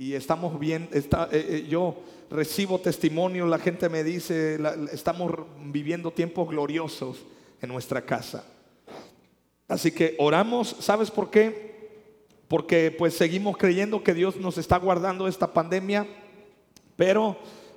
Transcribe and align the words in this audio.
y 0.00 0.14
estamos 0.14 0.58
bien, 0.58 0.88
está, 0.92 1.28
eh, 1.30 1.44
eh, 1.46 1.66
yo 1.68 1.94
recibo 2.30 2.80
testimonio, 2.80 3.44
la 3.44 3.58
gente 3.58 3.90
me 3.90 4.02
dice, 4.02 4.56
la- 4.58 4.74
estamos 4.94 5.30
viviendo 5.66 6.10
tiempos 6.10 6.48
gloriosos 6.48 7.18
en 7.60 7.68
nuestra 7.68 8.00
casa. 8.06 8.46
Así 9.68 9.92
que 9.92 10.16
oramos, 10.18 10.74
¿sabes 10.80 11.10
por 11.10 11.28
qué? 11.28 11.98
Porque 12.48 12.90
pues 12.96 13.12
seguimos 13.12 13.58
creyendo 13.58 14.02
que 14.02 14.14
Dios 14.14 14.36
nos 14.36 14.56
está 14.56 14.78
guardando 14.78 15.28
esta 15.28 15.52
pandemia, 15.52 16.06
pero 16.96 17.36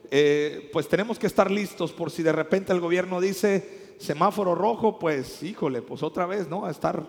eh, 0.09 0.69
pues 0.71 0.87
tenemos 0.87 1.19
que 1.19 1.27
estar 1.27 1.51
listos 1.51 1.91
por 1.91 2.09
si 2.09 2.23
de 2.23 2.31
repente 2.31 2.71
el 2.71 2.79
gobierno 2.79 3.19
dice 3.19 3.95
semáforo 3.99 4.55
rojo, 4.55 4.97
pues 4.97 5.43
híjole, 5.43 5.81
pues 5.81 6.01
otra 6.01 6.25
vez, 6.25 6.47
¿no? 6.47 6.65
A 6.65 6.71
estar, 6.71 7.03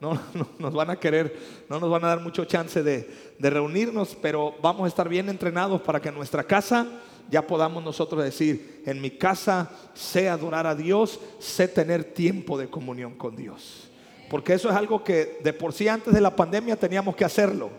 no, 0.00 0.14
no 0.34 0.48
nos 0.58 0.74
van 0.74 0.90
a 0.90 0.96
querer, 0.96 1.36
no 1.68 1.80
nos 1.80 1.90
van 1.90 2.04
a 2.04 2.08
dar 2.08 2.20
mucho 2.20 2.44
chance 2.44 2.82
de, 2.82 3.08
de 3.38 3.50
reunirnos, 3.50 4.16
pero 4.20 4.54
vamos 4.62 4.84
a 4.84 4.88
estar 4.88 5.08
bien 5.08 5.28
entrenados 5.28 5.80
para 5.80 6.00
que 6.00 6.08
en 6.08 6.14
nuestra 6.14 6.44
casa 6.44 6.86
ya 7.30 7.46
podamos 7.46 7.82
nosotros 7.82 8.22
decir, 8.22 8.82
en 8.86 9.00
mi 9.00 9.10
casa 9.10 9.70
sé 9.94 10.28
adorar 10.28 10.66
a 10.66 10.74
Dios, 10.74 11.20
sé 11.38 11.68
tener 11.68 12.04
tiempo 12.04 12.58
de 12.58 12.68
comunión 12.68 13.14
con 13.14 13.34
Dios. 13.34 13.88
Porque 14.28 14.54
eso 14.54 14.68
es 14.68 14.76
algo 14.76 15.04
que 15.04 15.38
de 15.42 15.52
por 15.52 15.72
sí 15.72 15.88
antes 15.88 16.12
de 16.12 16.20
la 16.20 16.34
pandemia 16.34 16.76
teníamos 16.76 17.14
que 17.16 17.24
hacerlo. 17.24 17.70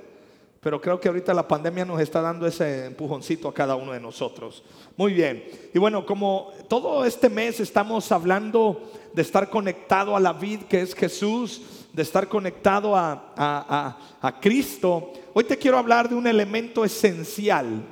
Pero 0.61 0.81
creo 0.81 0.99
que 0.99 1.07
ahorita 1.07 1.31
la 1.33 1.47
pandemia 1.47 1.85
nos 1.85 2.01
está 2.01 2.21
dando 2.21 2.47
ese 2.47 2.87
empujoncito 2.87 3.47
a 3.47 3.53
cada 3.53 3.75
uno 3.75 3.91
de 3.91 3.99
nosotros. 3.99 4.63
Muy 4.97 5.13
bien. 5.13 5.43
Y 5.73 5.77
bueno, 5.77 6.05
como 6.07 6.51
todo 6.67 7.05
este 7.05 7.29
mes 7.29 7.59
estamos 7.59 8.11
hablando 8.11 8.81
de 9.13 9.21
estar 9.21 9.49
conectado 9.51 10.15
a 10.15 10.19
la 10.19 10.33
vid 10.33 10.61
que 10.61 10.81
es 10.81 10.95
Jesús, 10.95 11.61
de 11.95 12.01
estar 12.01 12.27
conectado 12.27 12.93
a, 12.95 13.33
a- 13.37 13.97
a- 14.21 14.39
Cristo, 14.41 15.13
hoy 15.33 15.45
te 15.45 15.57
quiero 15.57 15.77
hablar 15.77 16.09
de 16.09 16.15
un 16.15 16.27
elemento 16.27 16.83
esencial. 16.83 17.83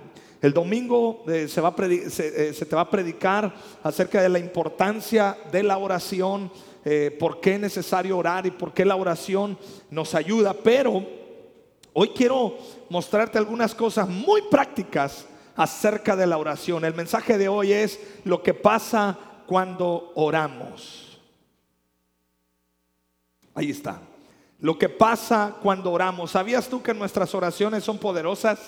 El 0.42 0.52
domingo 0.52 1.24
eh, 1.28 1.48
se, 1.48 1.62
va 1.62 1.70
a 1.70 1.76
se, 2.10 2.50
eh, 2.50 2.54
se 2.54 2.66
te 2.66 2.76
va 2.76 2.82
a 2.82 2.90
predicar 2.90 3.54
acerca 3.82 4.22
de 4.22 4.28
la 4.28 4.40
importancia 4.40 5.38
de 5.54 5.64
la 5.64 5.78
oración, 5.78 6.52
eh, 6.84 7.16
por 7.18 7.40
qué 7.40 7.54
es 7.54 7.62
necesario 7.62 8.18
orar 8.18 8.46
y 8.46 8.52
por 8.52 8.74
qué 8.74 8.84
la 8.84 8.98
oración 8.98 9.58
nos 9.90 10.14
ayuda. 10.16 10.54
Pero 10.54 11.06
hoy 11.94 12.10
quiero 12.10 12.58
mostrarte 12.90 13.38
algunas 13.38 13.74
cosas 13.74 14.10
muy 14.10 14.42
prácticas 14.52 15.26
acerca 15.56 16.18
de 16.18 16.28
la 16.28 16.38
oración. 16.38 16.84
El 16.84 16.94
mensaje 16.94 17.38
de 17.38 17.48
hoy 17.48 17.72
es 17.72 18.02
lo 18.26 18.44
que 18.44 18.54
pasa 18.54 19.18
cuando 19.48 20.12
oramos. 20.16 21.13
Ahí 23.56 23.70
está. 23.70 24.02
Lo 24.60 24.78
que 24.78 24.90
pasa 24.90 25.56
cuando 25.62 25.92
oramos. 25.92 26.32
¿Sabías 26.32 26.70
tú 26.70 26.82
que 26.82 26.94
nuestras 26.94 27.36
oraciones 27.36 27.84
son 27.84 27.98
poderosas? 27.98 28.60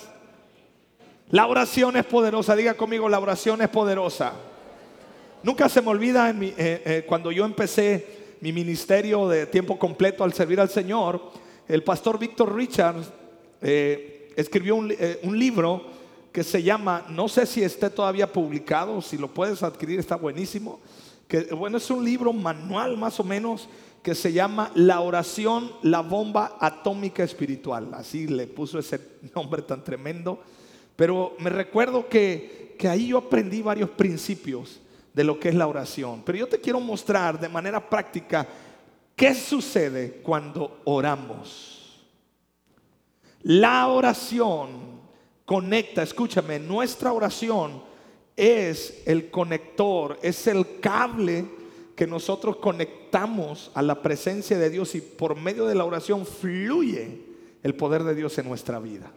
La 1.30 1.46
oración 1.46 1.96
es 1.96 2.04
poderosa. 2.04 2.54
Diga 2.54 2.74
conmigo, 2.74 3.08
la 3.08 3.18
oración 3.18 3.62
es 3.62 3.68
poderosa. 3.68 4.34
Nunca 5.42 5.68
se 5.68 5.82
me 5.82 5.88
olvida 5.88 6.30
eh, 6.30 6.54
eh, 6.58 7.04
cuando 7.06 7.32
yo 7.32 7.44
empecé 7.44 8.36
mi 8.40 8.52
ministerio 8.52 9.28
de 9.28 9.46
tiempo 9.46 9.78
completo 9.78 10.22
al 10.22 10.32
servir 10.32 10.60
al 10.60 10.68
Señor, 10.68 11.20
el 11.68 11.82
pastor 11.82 12.18
Víctor 12.18 12.54
Richards 12.54 13.10
eh, 13.62 14.32
escribió 14.36 14.76
un 14.76 15.38
libro 15.38 15.86
que 16.32 16.44
se 16.44 16.62
llama, 16.62 17.06
no 17.08 17.28
sé 17.28 17.46
si 17.46 17.62
esté 17.62 17.88
todavía 17.88 18.30
publicado, 18.30 19.00
si 19.00 19.16
lo 19.16 19.32
puedes 19.32 19.62
adquirir 19.62 19.98
está 19.98 20.16
buenísimo, 20.16 20.80
que 21.26 21.44
bueno, 21.54 21.78
es 21.78 21.90
un 21.90 22.04
libro 22.04 22.32
manual 22.32 22.96
más 22.98 23.18
o 23.18 23.24
menos 23.24 23.68
que 24.06 24.14
se 24.14 24.32
llama 24.32 24.70
La 24.76 25.00
oración, 25.00 25.72
la 25.82 26.00
bomba 26.00 26.58
atómica 26.60 27.24
espiritual. 27.24 27.92
Así 27.92 28.28
le 28.28 28.46
puso 28.46 28.78
ese 28.78 29.00
nombre 29.34 29.62
tan 29.62 29.82
tremendo. 29.82 30.38
Pero 30.94 31.34
me 31.40 31.50
recuerdo 31.50 32.08
que, 32.08 32.76
que 32.78 32.86
ahí 32.86 33.08
yo 33.08 33.18
aprendí 33.18 33.62
varios 33.62 33.90
principios 33.90 34.78
de 35.12 35.24
lo 35.24 35.40
que 35.40 35.48
es 35.48 35.56
la 35.56 35.66
oración. 35.66 36.22
Pero 36.24 36.38
yo 36.38 36.46
te 36.46 36.60
quiero 36.60 36.78
mostrar 36.78 37.40
de 37.40 37.48
manera 37.48 37.90
práctica 37.90 38.46
qué 39.16 39.34
sucede 39.34 40.20
cuando 40.22 40.82
oramos. 40.84 42.06
La 43.42 43.88
oración 43.88 45.00
conecta, 45.44 46.04
escúchame, 46.04 46.60
nuestra 46.60 47.12
oración 47.12 47.82
es 48.36 49.02
el 49.04 49.32
conector, 49.32 50.16
es 50.22 50.46
el 50.46 50.78
cable 50.78 51.65
que 51.96 52.06
nosotros 52.06 52.56
conectamos 52.56 53.70
a 53.74 53.80
la 53.80 54.02
presencia 54.02 54.58
de 54.58 54.68
Dios 54.68 54.94
y 54.94 55.00
por 55.00 55.34
medio 55.34 55.66
de 55.66 55.74
la 55.74 55.84
oración 55.84 56.26
fluye 56.26 57.22
el 57.62 57.74
poder 57.74 58.04
de 58.04 58.14
Dios 58.14 58.36
en 58.38 58.46
nuestra 58.46 58.78
vida. 58.78 59.10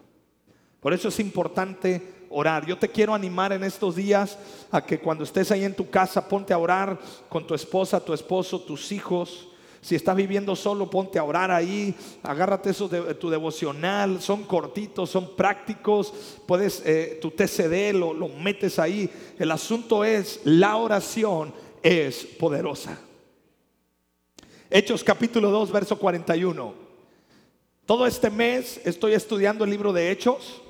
Por 0.80 0.94
eso 0.94 1.10
es 1.10 1.20
importante 1.20 2.02
orar. 2.30 2.66
Yo 2.66 2.78
te 2.78 2.88
quiero 2.88 3.14
animar 3.14 3.52
en 3.52 3.66
estos 3.66 3.98
días 3.98 4.38
a 4.72 4.82
que 4.82 5.00
cuando 5.00 5.26
estés 5.26 5.52
ahí 5.52 5.66
en 5.66 5.76
tu 5.76 5.90
casa, 5.90 6.28
ponte 6.28 6.54
a 6.54 6.58
orar 6.58 6.98
con 7.28 7.46
tu 7.46 7.54
esposa, 7.54 8.04
tu 8.04 8.14
esposo, 8.14 8.62
tus 8.62 8.94
hijos. 8.94 9.50
Si 9.82 9.96
estás 9.96 10.16
viviendo 10.16 10.56
solo, 10.56 10.90
ponte 10.90 11.20
a 11.20 11.24
orar 11.24 11.52
ahí. 11.52 11.94
Agárrate 12.24 12.70
eso 12.70 12.88
de 12.88 13.14
tu 13.16 13.30
devocional. 13.30 14.22
Son 14.22 14.44
cortitos, 14.44 15.10
son 15.10 15.36
prácticos. 15.36 16.14
Puedes, 16.46 16.82
eh, 16.86 17.20
tu 17.22 17.32
TCD 17.32 17.94
lo, 17.94 18.14
lo 18.14 18.30
metes 18.30 18.80
ahí. 18.80 19.10
El 19.38 19.52
asunto 19.52 20.06
es, 20.06 20.40
la 20.46 20.78
oración 20.78 21.54
es 21.84 22.26
poderosa. 22.26 23.00
Hechos 24.70 25.04
capítulo 25.04 25.50
2, 25.50 25.72
verso 25.72 25.98
41. 25.98 26.74
Todo 27.86 28.06
este 28.06 28.30
mes 28.30 28.80
estoy 28.86 29.14
estudiando 29.14 29.64
el 29.64 29.72
libro 29.72 29.92
de 29.92 30.12
Hechos. 30.12 30.62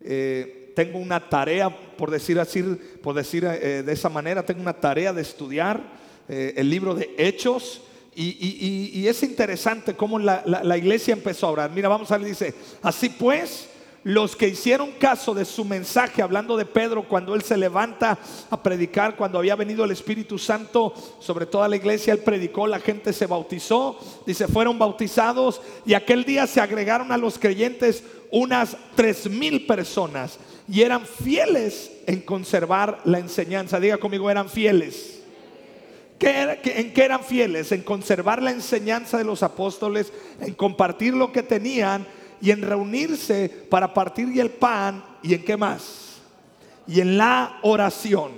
Eh, 0.00 0.72
tengo 0.76 0.98
una 0.98 1.28
tarea, 1.28 1.70
por 1.70 2.10
decir 2.10 2.38
así, 2.38 2.62
por 3.02 3.14
decir 3.14 3.44
eh, 3.44 3.82
de 3.82 3.92
esa 3.92 4.10
manera, 4.10 4.44
tengo 4.44 4.60
una 4.60 4.74
tarea 4.74 5.14
de 5.14 5.22
estudiar 5.22 5.80
eh, 6.28 6.52
el 6.56 6.68
libro 6.68 6.94
de 6.94 7.14
Hechos. 7.16 7.82
Y, 8.18 9.06
es 9.06 9.22
interesante 9.22 9.94
cómo 9.94 10.18
la 10.18 10.78
iglesia 10.78 11.12
empezó 11.12 11.46
a 11.46 11.50
orar. 11.50 11.70
Mira, 11.70 11.88
vamos 11.88 12.10
a 12.10 12.16
ver, 12.16 12.26
dice, 12.26 12.54
así 12.82 13.10
pues, 13.10 13.68
los 14.08 14.36
que 14.36 14.46
hicieron 14.46 14.92
caso 15.00 15.34
de 15.34 15.44
su 15.44 15.64
mensaje, 15.64 16.22
hablando 16.22 16.56
de 16.56 16.64
Pedro, 16.64 17.08
cuando 17.08 17.34
él 17.34 17.42
se 17.42 17.56
levanta 17.56 18.16
a 18.48 18.62
predicar, 18.62 19.16
cuando 19.16 19.36
había 19.36 19.56
venido 19.56 19.84
el 19.84 19.90
Espíritu 19.90 20.38
Santo 20.38 20.94
sobre 21.18 21.44
toda 21.44 21.66
la 21.66 21.74
iglesia, 21.74 22.12
él 22.12 22.20
predicó, 22.20 22.68
la 22.68 22.78
gente 22.78 23.12
se 23.12 23.26
bautizó, 23.26 23.98
dice, 24.24 24.46
fueron 24.46 24.78
bautizados 24.78 25.60
y 25.84 25.94
aquel 25.94 26.22
día 26.22 26.46
se 26.46 26.60
agregaron 26.60 27.10
a 27.10 27.16
los 27.18 27.36
creyentes 27.36 28.04
unas 28.30 28.76
tres 28.94 29.28
mil 29.28 29.66
personas 29.66 30.38
y 30.68 30.82
eran 30.82 31.04
fieles 31.04 31.90
en 32.06 32.20
conservar 32.20 33.00
la 33.06 33.18
enseñanza. 33.18 33.80
Diga 33.80 33.98
conmigo, 33.98 34.30
eran 34.30 34.48
fieles. 34.48 35.14
¿Qué 36.20 36.30
era- 36.30 36.62
qué- 36.62 36.78
¿En 36.80 36.92
qué 36.94 37.04
eran 37.04 37.24
fieles? 37.24 37.72
En 37.72 37.82
conservar 37.82 38.40
la 38.40 38.52
enseñanza 38.52 39.18
de 39.18 39.24
los 39.24 39.42
apóstoles, 39.42 40.12
en 40.40 40.54
compartir 40.54 41.12
lo 41.12 41.32
que 41.32 41.42
tenían 41.42 42.06
y 42.40 42.50
en 42.50 42.62
reunirse 42.62 43.48
para 43.70 43.92
partir 43.92 44.28
y 44.28 44.40
el 44.40 44.50
pan 44.50 45.04
y 45.22 45.34
en 45.34 45.44
qué 45.44 45.56
más? 45.56 46.20
Y 46.86 47.00
en 47.00 47.18
la 47.18 47.58
oración. 47.62 48.32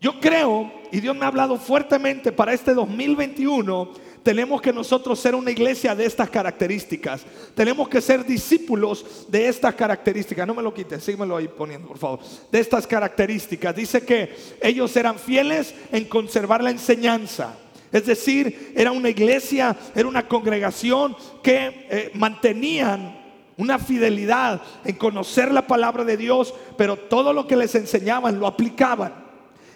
Yo 0.00 0.20
creo, 0.20 0.70
y 0.92 1.00
Dios 1.00 1.16
me 1.16 1.24
ha 1.24 1.28
hablado 1.28 1.56
fuertemente 1.56 2.30
para 2.30 2.52
este 2.52 2.72
2021, 2.72 3.92
tenemos 4.22 4.60
que 4.60 4.72
nosotros 4.72 5.18
ser 5.18 5.34
una 5.34 5.50
iglesia 5.50 5.94
de 5.94 6.04
estas 6.04 6.28
características. 6.28 7.24
Tenemos 7.54 7.88
que 7.88 8.00
ser 8.00 8.24
discípulos 8.24 9.26
de 9.28 9.48
estas 9.48 9.74
características. 9.74 10.46
No 10.46 10.54
me 10.54 10.62
lo 10.62 10.74
quites, 10.74 11.02
síguemelo 11.02 11.36
ahí 11.36 11.48
poniendo, 11.48 11.88
por 11.88 11.98
favor. 11.98 12.20
De 12.52 12.60
estas 12.60 12.86
características. 12.86 13.74
Dice 13.74 14.02
que 14.02 14.36
ellos 14.60 14.94
eran 14.96 15.18
fieles 15.18 15.74
en 15.90 16.04
conservar 16.04 16.62
la 16.62 16.70
enseñanza. 16.70 17.56
Es 17.92 18.06
decir, 18.06 18.72
era 18.76 18.92
una 18.92 19.08
iglesia, 19.08 19.76
era 19.94 20.08
una 20.08 20.28
congregación 20.28 21.16
que 21.42 21.86
eh, 21.90 22.10
mantenían 22.14 23.16
una 23.56 23.78
fidelidad 23.78 24.62
en 24.84 24.96
conocer 24.96 25.52
la 25.52 25.66
palabra 25.66 26.04
de 26.04 26.16
Dios, 26.16 26.54
pero 26.76 26.96
todo 26.96 27.32
lo 27.32 27.46
que 27.46 27.56
les 27.56 27.74
enseñaban 27.74 28.38
lo 28.38 28.46
aplicaban. 28.46 29.12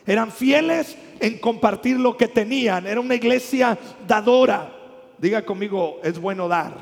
Eran 0.06 0.30
fieles 0.30 0.96
en 1.20 1.38
compartir 1.38 1.98
lo 1.98 2.16
que 2.16 2.28
tenían. 2.28 2.86
Era 2.86 3.00
una 3.00 3.14
iglesia 3.14 3.78
dadora. 4.06 4.72
Diga 5.18 5.44
conmigo, 5.44 6.00
es 6.02 6.18
bueno 6.18 6.48
dar. 6.48 6.74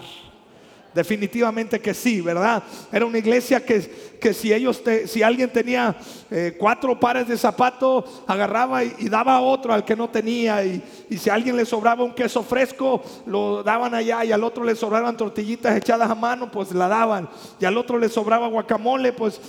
Definitivamente 0.92 1.78
que 1.78 1.94
sí, 1.94 2.20
¿verdad? 2.20 2.64
Era 2.90 3.06
una 3.06 3.18
iglesia 3.18 3.64
que, 3.64 4.18
que 4.20 4.34
si 4.34 4.52
ellos, 4.52 4.82
si 5.06 5.22
alguien 5.22 5.48
tenía 5.48 5.96
eh, 6.30 6.56
cuatro 6.58 6.98
pares 6.98 7.28
de 7.28 7.38
zapatos, 7.38 8.22
agarraba 8.26 8.82
y, 8.82 9.08
daba 9.08 9.40
otro 9.40 9.72
al 9.72 9.84
que 9.84 9.94
no 9.94 10.10
tenía. 10.10 10.64
Y, 10.64 10.82
y 11.08 11.16
si 11.16 11.30
a 11.30 11.34
alguien 11.34 11.56
le 11.56 11.64
sobraba 11.64 12.02
un 12.02 12.12
queso 12.12 12.42
fresco, 12.42 13.02
lo 13.26 13.62
daban 13.62 13.94
allá. 13.94 14.24
Y 14.24 14.32
al 14.32 14.42
otro 14.42 14.64
le 14.64 14.74
sobraban 14.74 15.16
tortillitas 15.16 15.76
echadas 15.76 16.10
a 16.10 16.14
mano, 16.16 16.50
pues 16.50 16.72
la 16.72 16.88
daban. 16.88 17.28
Y 17.60 17.64
al 17.64 17.78
otro 17.78 17.96
le 17.96 18.08
sobraba 18.08 18.48
guacamole, 18.48 19.12
pues, 19.12 19.40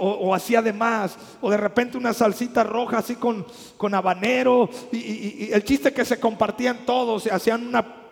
o, 0.00 0.34
hacía 0.34 0.62
de 0.62 0.72
más. 0.72 1.16
O 1.40 1.48
de 1.48 1.58
repente 1.58 1.96
una 1.96 2.12
salsita 2.12 2.64
roja 2.64 2.98
así 2.98 3.14
con, 3.14 3.46
con 3.76 3.94
habanero. 3.94 4.68
Y, 4.90 5.50
el 5.52 5.62
chiste 5.62 5.92
que 5.92 6.04
se 6.04 6.18
compartían 6.18 6.84
todos, 6.84 7.22
se 7.22 7.30
hacían 7.30 7.68
una 7.68 8.07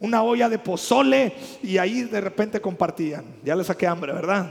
una 0.00 0.22
olla 0.22 0.48
de 0.48 0.58
pozole 0.58 1.34
y 1.62 1.78
ahí 1.78 2.02
de 2.02 2.20
repente 2.20 2.60
compartían. 2.60 3.24
Ya 3.44 3.56
les 3.56 3.66
saqué 3.66 3.86
hambre, 3.86 4.12
¿verdad? 4.12 4.50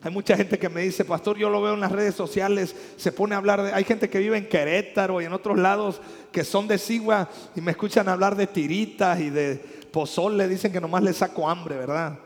Hay 0.00 0.12
mucha 0.12 0.36
gente 0.36 0.58
que 0.58 0.68
me 0.68 0.82
dice, 0.82 1.04
pastor, 1.04 1.36
yo 1.36 1.50
lo 1.50 1.60
veo 1.60 1.74
en 1.74 1.80
las 1.80 1.90
redes 1.90 2.14
sociales, 2.14 2.74
se 2.96 3.10
pone 3.10 3.34
a 3.34 3.38
hablar 3.38 3.62
de, 3.62 3.72
hay 3.72 3.82
gente 3.82 4.08
que 4.08 4.20
vive 4.20 4.38
en 4.38 4.48
Querétaro 4.48 5.20
y 5.20 5.24
en 5.24 5.32
otros 5.32 5.58
lados 5.58 6.00
que 6.30 6.44
son 6.44 6.68
de 6.68 6.78
Sigua 6.78 7.28
y 7.56 7.60
me 7.60 7.72
escuchan 7.72 8.08
hablar 8.08 8.36
de 8.36 8.46
tiritas 8.46 9.18
y 9.18 9.30
de 9.30 9.56
pozole, 9.90 10.46
dicen 10.46 10.70
que 10.70 10.80
nomás 10.80 11.02
les 11.02 11.16
saco 11.16 11.50
hambre, 11.50 11.76
¿verdad? 11.76 12.16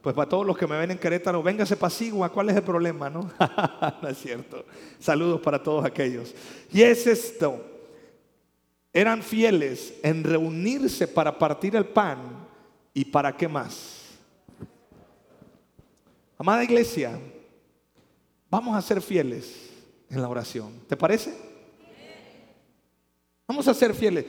Pues 0.00 0.14
para 0.14 0.28
todos 0.28 0.46
los 0.46 0.56
que 0.56 0.66
me 0.66 0.78
ven 0.78 0.92
en 0.92 0.98
Querétaro, 0.98 1.42
véngase 1.42 1.76
para 1.76 1.90
Sigua, 1.90 2.30
¿cuál 2.30 2.48
es 2.48 2.56
el 2.56 2.62
problema, 2.62 3.10
no? 3.10 3.30
no 4.02 4.08
es 4.08 4.16
cierto. 4.16 4.64
Saludos 4.98 5.40
para 5.42 5.62
todos 5.62 5.84
aquellos. 5.84 6.34
Y 6.72 6.80
es 6.80 7.06
esto, 7.06 7.62
eran 8.98 9.22
fieles 9.22 9.94
en 10.02 10.24
reunirse 10.24 11.06
para 11.06 11.38
partir 11.38 11.76
el 11.76 11.86
pan 11.86 12.18
y 12.92 13.04
para 13.04 13.36
qué 13.36 13.46
más. 13.46 14.16
Amada 16.36 16.64
iglesia, 16.64 17.16
vamos 18.50 18.76
a 18.76 18.82
ser 18.82 19.00
fieles 19.00 19.70
en 20.10 20.20
la 20.20 20.28
oración. 20.28 20.82
¿Te 20.88 20.96
parece? 20.96 21.32
Vamos 23.46 23.68
a 23.68 23.74
ser 23.74 23.94
fieles. 23.94 24.26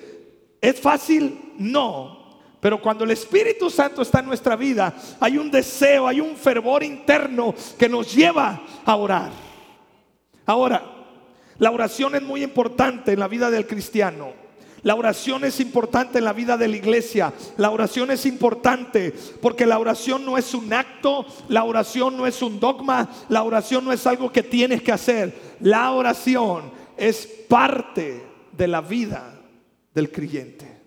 ¿Es 0.62 0.80
fácil? 0.80 1.54
No. 1.57 2.38
Pero 2.60 2.80
cuando 2.80 3.06
el 3.06 3.12
Espíritu 3.12 3.72
Santo 3.72 4.04
está 4.04 4.19
en 4.19 4.27
nuestra 4.27 4.56
vida, 4.56 4.95
hay 5.19 5.39
un 5.39 5.50
deseo, 5.50 6.07
hay 6.07 6.22
un 6.22 6.36
fervor 6.36 6.83
interno 6.83 7.56
que 7.75 7.89
nos 7.89 8.13
lleva 8.13 8.62
a 8.86 8.95
orar. 8.95 9.31
Ahora, 10.45 10.83
la 11.57 11.72
oración 11.72 12.13
es 12.13 12.22
muy 12.22 12.44
importante 12.44 13.13
en 13.13 13.19
la 13.19 13.27
vida 13.27 13.50
del 13.50 13.65
cristiano. 13.65 14.38
La 14.84 14.96
oración 14.96 15.44
es 15.44 15.60
importante 15.60 16.20
en 16.20 16.26
la 16.26 16.34
vida 16.34 16.58
de 16.58 16.68
la 16.68 16.78
iglesia. 16.78 17.34
La 17.58 17.72
oración 17.72 18.12
es 18.12 18.26
importante 18.26 19.14
porque 19.42 19.66
la 19.66 19.80
oración 19.80 20.26
no 20.26 20.38
es 20.38 20.54
un 20.54 20.72
acto, 20.74 21.26
la 21.48 21.64
oración 21.64 22.16
no 22.18 22.26
es 22.26 22.42
un 22.42 22.60
dogma, 22.60 23.10
la 23.30 23.44
oración 23.44 23.86
no 23.86 23.92
es 23.92 24.06
algo 24.08 24.31
que 24.31 24.44
tienes 24.44 24.81
que 24.81 24.92
hacer. 24.92 25.58
La 25.60 25.92
oración 25.92 26.72
es 26.98 27.28
parte 27.48 28.24
de 28.52 28.68
la 28.68 28.81
vida 28.81 29.40
del 29.94 30.12
creyente. 30.12 30.80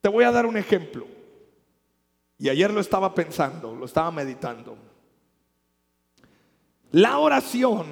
Te 0.00 0.08
voy 0.08 0.24
a 0.24 0.32
dar 0.32 0.46
un 0.46 0.56
ejemplo. 0.56 1.06
Y 2.38 2.48
ayer 2.48 2.72
lo 2.72 2.80
estaba 2.80 3.14
pensando, 3.14 3.74
lo 3.74 3.84
estaba 3.84 4.10
meditando. 4.10 4.76
La 6.90 7.18
oración 7.18 7.86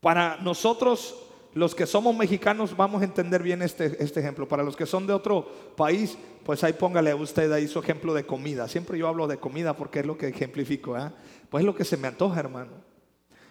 para 0.00 0.36
nosotros 0.38 1.29
los 1.52 1.74
que 1.74 1.86
somos 1.86 2.16
mexicanos 2.16 2.76
vamos 2.76 3.02
a 3.02 3.04
entender 3.04 3.42
bien 3.42 3.62
este, 3.62 4.02
este, 4.02 4.20
ejemplo. 4.20 4.46
Para 4.46 4.62
los 4.62 4.76
que 4.76 4.86
son 4.86 5.06
de 5.06 5.12
otro 5.12 5.46
país, 5.76 6.16
pues 6.44 6.62
ahí 6.62 6.72
póngale 6.72 7.10
a 7.10 7.16
usted 7.16 7.50
ahí 7.50 7.66
su 7.66 7.78
ejemplo 7.78 8.14
de 8.14 8.24
comida. 8.24 8.68
Siempre 8.68 8.98
yo 8.98 9.08
hablo 9.08 9.26
de 9.26 9.38
comida 9.38 9.76
porque 9.76 10.00
es 10.00 10.06
lo 10.06 10.16
que 10.16 10.28
ejemplifico. 10.28 10.96
¿eh? 10.96 11.10
Pues 11.48 11.62
es 11.62 11.66
lo 11.66 11.74
que 11.74 11.84
se 11.84 11.96
me 11.96 12.08
antoja, 12.08 12.38
hermano. 12.38 12.72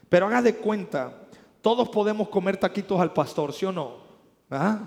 Pero 0.08 0.28
haga 0.28 0.42
de 0.42 0.56
cuenta, 0.56 1.28
todos 1.62 1.90
podemos 1.90 2.30
comer 2.30 2.58
taquitos 2.58 3.00
al 3.00 3.14
pastor, 3.14 3.54
¿sí 3.54 3.66
o 3.66 3.72
no? 3.72 3.98
¿Ah? 4.50 4.80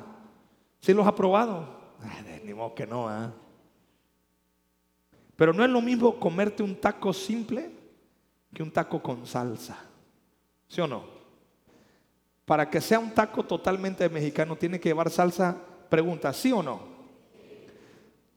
¿Sí 0.80 0.92
los 0.94 1.06
ha 1.06 1.14
probado? 1.14 1.82
ni 2.44 2.54
modo 2.54 2.74
que 2.74 2.86
no. 2.86 3.08
¿ah? 3.08 3.32
Pero 5.36 5.52
no 5.52 5.64
es 5.64 5.70
lo 5.70 5.80
mismo 5.80 6.18
comerte 6.18 6.62
un 6.62 6.74
taco 6.76 7.12
simple 7.12 7.70
que 8.52 8.62
un 8.62 8.70
taco 8.70 9.02
con 9.02 9.26
salsa. 9.26 9.78
¿Sí 10.66 10.80
o 10.80 10.86
no? 10.86 11.21
Para 12.44 12.68
que 12.68 12.80
sea 12.80 12.98
un 12.98 13.12
taco 13.12 13.44
totalmente 13.44 14.08
mexicano, 14.08 14.56
tiene 14.56 14.80
que 14.80 14.88
llevar 14.88 15.10
salsa. 15.10 15.56
Pregunta, 15.88 16.32
¿sí 16.32 16.52
o 16.52 16.62
no? 16.62 16.80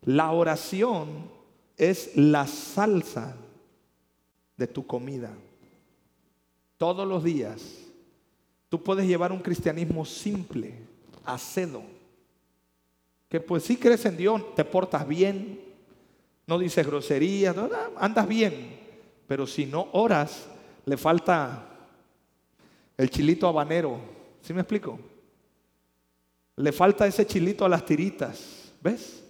La 0.04 0.32
oración 0.32 1.30
es 1.78 2.16
la 2.16 2.46
salsa 2.46 3.36
de 4.56 4.68
tu 4.68 4.86
comida. 4.86 5.32
Todos 6.78 7.08
los 7.08 7.24
días. 7.24 7.62
Tú 8.70 8.84
puedes 8.84 9.08
llevar 9.08 9.32
un 9.32 9.40
cristianismo 9.40 10.06
simple, 10.06 10.76
acedo. 11.24 11.82
Que 13.30 13.40
pues 13.40 13.64
si 13.64 13.78
crees 13.78 14.06
en 14.06 14.18
Dios, 14.18 14.56
te 14.56 14.66
portas 14.66 15.08
bien, 15.08 15.60
no 16.46 16.60
dices 16.60 16.86
groserías, 16.86 17.56
andas 17.98 18.28
bien. 18.28 18.80
Pero 19.28 19.48
si 19.48 19.66
no 19.66 19.88
oras, 19.94 20.48
le 20.86 20.98
falta 20.98 21.75
el 22.98 23.10
chilito 23.10 23.48
habanero. 23.48 24.00
¿Sí 24.42 24.54
me 24.54 24.62
explico? 24.62 25.00
Le 26.56 26.72
falta 26.72 27.06
ese 27.08 27.26
chilito 27.26 27.66
a 27.66 27.70
las 27.70 27.86
tiritas. 27.86 28.72
¿Ves? 28.82 29.24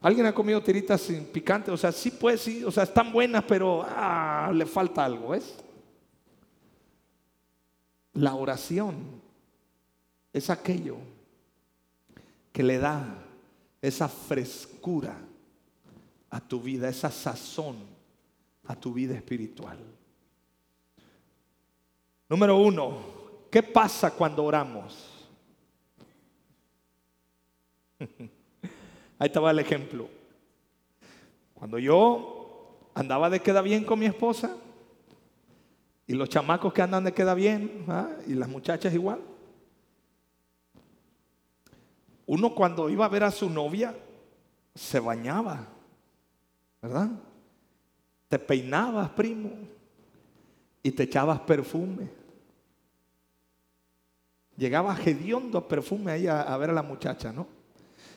¿Alguien 0.00 0.26
ha 0.26 0.34
comido 0.34 0.62
tiritas 0.62 1.00
sin 1.02 1.24
picante? 1.26 1.70
O 1.70 1.76
sea, 1.76 1.92
sí 1.92 2.10
pues, 2.10 2.40
sí, 2.40 2.64
o 2.64 2.70
sea, 2.70 2.84
están 2.84 3.12
buenas, 3.12 3.44
pero 3.44 3.84
ah, 3.86 4.50
le 4.54 4.66
falta 4.66 5.04
algo, 5.04 5.30
¿ves? 5.30 5.56
La 8.14 8.34
oración 8.34 8.96
es 10.32 10.50
aquello 10.50 10.96
que 12.52 12.62
le 12.62 12.78
da 12.78 13.06
esa 13.80 14.08
frescura 14.08 15.16
a 16.30 16.40
tu 16.40 16.60
vida, 16.60 16.88
esa 16.88 17.10
sazón 17.10 17.76
a 18.66 18.74
tu 18.74 18.92
vida 18.92 19.14
espiritual. 19.14 19.78
Número 22.30 22.56
uno, 22.56 22.96
¿qué 23.50 23.60
pasa 23.60 24.12
cuando 24.12 24.44
oramos? 24.44 25.28
Ahí 29.18 29.26
estaba 29.26 29.50
el 29.50 29.58
ejemplo. 29.58 30.08
Cuando 31.54 31.76
yo 31.80 32.86
andaba 32.94 33.28
de 33.30 33.40
queda 33.40 33.60
bien 33.62 33.82
con 33.84 33.98
mi 33.98 34.06
esposa, 34.06 34.56
y 36.06 36.14
los 36.14 36.28
chamacos 36.28 36.72
que 36.72 36.82
andan 36.82 37.02
de 37.02 37.12
queda 37.12 37.34
bien, 37.34 37.84
¿ah? 37.88 38.10
y 38.24 38.34
las 38.34 38.48
muchachas 38.48 38.94
igual. 38.94 39.20
Uno 42.26 42.54
cuando 42.54 42.88
iba 42.90 43.06
a 43.06 43.08
ver 43.08 43.24
a 43.24 43.32
su 43.32 43.50
novia, 43.50 43.92
se 44.72 45.00
bañaba, 45.00 45.66
¿verdad? 46.80 47.10
Te 48.28 48.38
peinabas, 48.38 49.10
primo, 49.10 49.50
y 50.80 50.92
te 50.92 51.02
echabas 51.02 51.40
perfume. 51.40 52.19
Llegaba 54.60 54.94
hediondo 54.94 55.66
perfume 55.66 56.12
ahí 56.12 56.26
a, 56.26 56.54
ver 56.58 56.68
a 56.68 56.74
la 56.74 56.82
muchacha, 56.82 57.32
¿no? 57.32 57.46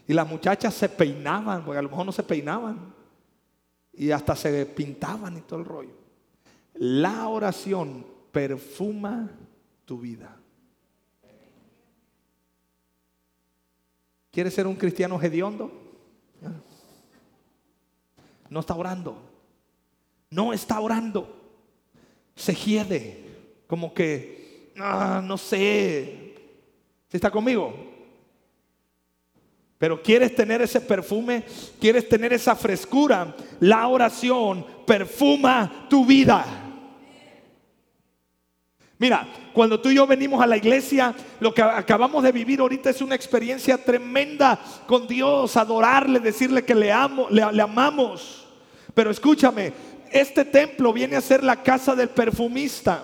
Y 0.06 0.12
las 0.12 0.28
muchachas 0.28 0.73
se 0.73 0.90
peinaban, 0.90 1.64
porque 1.64 1.80
a 1.80 1.81
lo 1.81 1.88
mejor 1.88 2.06
no 2.06 2.12
se 2.12 2.21
peinaban. 2.21 2.94
Y 3.94 4.12
hasta 4.12 4.35
se 4.35 4.66
pintaban 4.66 5.38
y 5.38 5.40
todo 5.40 5.59
el 5.59 5.66
rollo. 5.66 5.94
La 6.73 7.30
oración 7.30 8.06
perfuma 8.33 9.31
tu 9.85 10.00
vida. 10.00 10.38
¿Quieres 14.30 14.54
ser 14.54 14.68
un 14.68 14.76
cristiano 14.76 15.21
hediondo? 15.21 15.71
No 18.50 18.59
está 18.59 18.76
orando. 18.76 19.16
No 20.30 20.52
está 20.52 20.81
orando. 20.81 21.42
Se 22.35 22.54
hiede. 22.54 23.23
Como 23.66 23.94
que, 23.94 24.73
ah, 24.78 25.21
no 25.23 25.38
sé, 25.38 26.22
está 27.18 27.32
conmigo? 27.32 27.74
Pero 29.78 30.02
quieres 30.02 30.34
tener 30.34 30.62
ese 30.62 30.80
perfume, 30.80 31.44
quieres 31.80 32.08
tener 32.08 32.32
esa 32.32 32.56
frescura. 32.56 33.36
La 33.60 33.88
oración 33.88 34.66
perfuma 34.86 35.88
tu 35.90 36.06
vida. 36.06 36.46
Mira, 38.98 39.28
cuando 39.52 39.82
tú 39.82 39.90
y 39.90 39.96
yo 39.96 40.08
venimos 40.08 40.42
a 40.42 40.48
la 40.48 40.56
iglesia, 40.56 41.14
lo 41.42 41.54
que 41.54 41.62
acabamos 41.62 42.24
de 42.24 42.32
vivir 42.32 42.62
ahorita 42.62 42.90
es 42.90 43.02
una 43.02 43.16
experiencia 43.16 43.78
tremenda 43.78 44.58
con 44.88 45.06
Dios, 45.06 45.58
adorarle, 45.58 46.22
decirle 46.22 46.64
que 46.64 46.74
le 46.74 46.90
amo, 46.90 47.28
le, 47.30 47.62
amamos. 47.62 48.48
Pero 48.94 49.12
escúchame, 49.12 49.74
este 50.10 50.46
templo 50.46 50.94
viene 50.94 51.18
a 51.18 51.22
ser 51.22 51.44
la 51.44 51.62
casa 51.62 51.94
del 51.94 52.08
perfumista. 52.08 53.04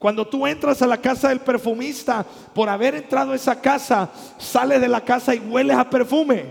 Cuando 0.00 0.26
tú 0.26 0.46
entras 0.46 0.80
a 0.80 0.86
la 0.86 0.96
casa 0.96 1.28
del 1.28 1.40
perfumista, 1.40 2.24
por 2.54 2.70
haber 2.70 2.94
entrado 2.94 3.32
a 3.32 3.36
esa 3.36 3.60
casa, 3.60 4.08
sales 4.38 4.80
de 4.80 4.88
la 4.88 5.04
casa 5.04 5.34
y 5.34 5.40
hueles 5.40 5.76
a 5.76 5.90
perfume. 5.90 6.46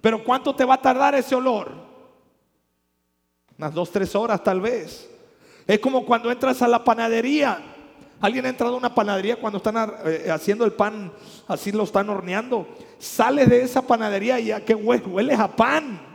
Pero 0.00 0.22
¿cuánto 0.22 0.54
te 0.54 0.64
va 0.64 0.74
a 0.74 0.80
tardar 0.80 1.16
ese 1.16 1.34
olor? 1.34 1.72
Unas 3.58 3.74
dos, 3.74 3.90
tres 3.90 4.14
horas 4.14 4.40
tal 4.44 4.60
vez. 4.60 5.10
Es 5.66 5.80
como 5.80 6.06
cuando 6.06 6.30
entras 6.30 6.62
a 6.62 6.68
la 6.68 6.84
panadería. 6.84 7.58
Alguien 8.20 8.46
ha 8.46 8.50
entrado 8.50 8.74
a 8.74 8.78
una 8.78 8.94
panadería 8.94 9.34
cuando 9.34 9.56
están 9.56 9.92
eh, 10.04 10.30
haciendo 10.30 10.64
el 10.64 10.74
pan, 10.74 11.12
así 11.48 11.72
lo 11.72 11.82
están 11.82 12.08
horneando. 12.08 12.68
Sales 13.00 13.50
de 13.50 13.62
esa 13.62 13.82
panadería 13.82 14.38
y 14.38 14.52
a 14.52 14.64
qué 14.64 14.76
hueles, 14.76 15.08
hueles 15.08 15.40
a 15.40 15.48
pan. 15.48 16.13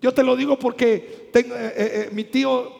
Yo 0.00 0.14
te 0.14 0.22
lo 0.22 0.36
digo 0.36 0.58
porque 0.58 1.30
eh, 1.34 1.40
eh, 1.40 1.74
eh, 1.76 2.10
mi 2.12 2.24
tío, 2.24 2.76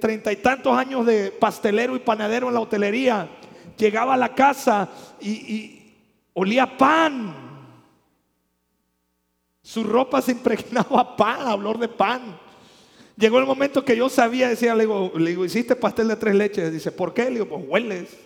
treinta 0.00 0.32
y 0.32 0.36
tantos 0.36 0.76
años 0.76 1.06
de 1.06 1.30
pastelero 1.30 1.94
y 1.94 2.00
panadero 2.00 2.48
en 2.48 2.54
la 2.54 2.60
hotelería, 2.60 3.28
llegaba 3.76 4.14
a 4.14 4.16
la 4.16 4.34
casa 4.34 4.88
y, 5.20 5.72
olía 6.34 6.76
pan. 6.76 7.44
Su 9.62 9.84
ropa 9.84 10.20
se 10.20 10.32
impregnaba 10.32 11.16
pan, 11.16 11.46
olor 11.46 11.78
de 11.78 11.88
pan. 11.88 12.40
Llegó 13.16 13.38
el 13.38 13.46
momento 13.46 13.84
que 13.84 13.96
yo 13.96 14.08
sabía, 14.08 14.48
decía, 14.48 14.74
le 14.74 14.82
digo, 14.82 15.12
le 15.16 15.30
digo, 15.30 15.44
hiciste 15.44 15.76
pastel 15.76 16.08
de 16.08 16.16
tres 16.16 16.34
leches. 16.34 16.72
Dice, 16.72 16.90
¿por 16.90 17.14
qué? 17.14 17.24
Le 17.24 17.30
digo, 17.30 17.46
pues 17.46 17.64
hueles. 17.66 18.16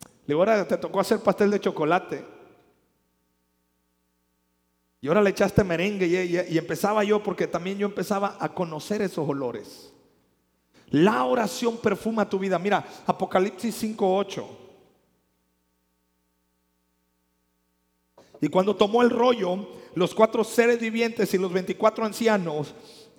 Le 0.00 0.34
digo, 0.34 0.40
ahora 0.40 0.68
te 0.68 0.76
tocó 0.76 1.00
hacer 1.00 1.20
pastel 1.20 1.50
de 1.50 1.58
chocolate. 1.58 2.41
Y 5.02 5.08
ahora 5.08 5.20
le 5.20 5.30
echaste 5.30 5.64
merengue 5.64 6.06
y, 6.06 6.56
empezaba 6.56 7.02
yo, 7.02 7.20
porque 7.20 7.48
también 7.48 7.76
yo 7.76 7.88
empezaba 7.88 8.36
a 8.38 8.48
conocer 8.54 9.02
esos 9.02 9.28
olores. 9.28 9.92
La 10.90 11.24
oración 11.24 11.76
perfuma 11.78 12.28
tu 12.28 12.38
vida. 12.38 12.56
Mira, 12.56 12.86
Apocalipsis 13.04 13.82
5.8. 13.82 14.44
Y 18.42 18.48
cuando 18.48 18.76
tomó 18.76 19.02
el 19.02 19.10
rollo, 19.10 19.66
los 19.96 20.14
cuatro 20.14 20.44
seres 20.44 20.78
vivientes 20.78 21.34
y 21.34 21.38
los 21.38 21.52
24 21.52 22.04
ancianos 22.04 22.72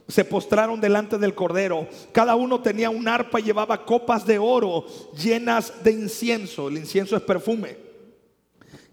se 0.07 0.23
postraron 0.23 0.79
delante 0.79 1.17
del 1.17 1.35
Cordero. 1.35 1.89
Cada 2.13 2.35
uno 2.35 2.61
tenía 2.61 2.89
un 2.89 3.09
arpa 3.09 3.41
y 3.41 3.43
llevaba 3.43 3.85
copas 3.85 4.25
de 4.25 4.39
oro 4.39 4.85
llenas 5.21 5.83
de 5.83 5.91
incienso. 5.91 6.69
El 6.69 6.77
incienso 6.77 7.17
es 7.17 7.21
perfume. 7.23 7.92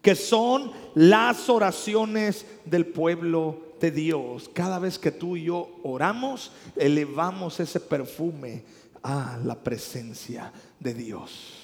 Que 0.02 0.14
son 0.14 0.73
las 0.95 1.49
oraciones 1.49 2.47
del 2.64 2.87
pueblo 2.87 3.71
de 3.80 3.90
Dios. 3.90 4.50
Cada 4.52 4.78
vez 4.78 4.99
que 4.99 5.11
tú 5.11 5.37
y 5.37 5.45
yo 5.45 5.80
oramos, 5.83 6.52
elevamos 6.76 7.59
ese 7.61 7.80
perfume 7.80 8.62
a 9.02 9.38
la 9.45 9.54
presencia 9.54 10.52
de 10.78 10.95
Dios. 10.95 11.57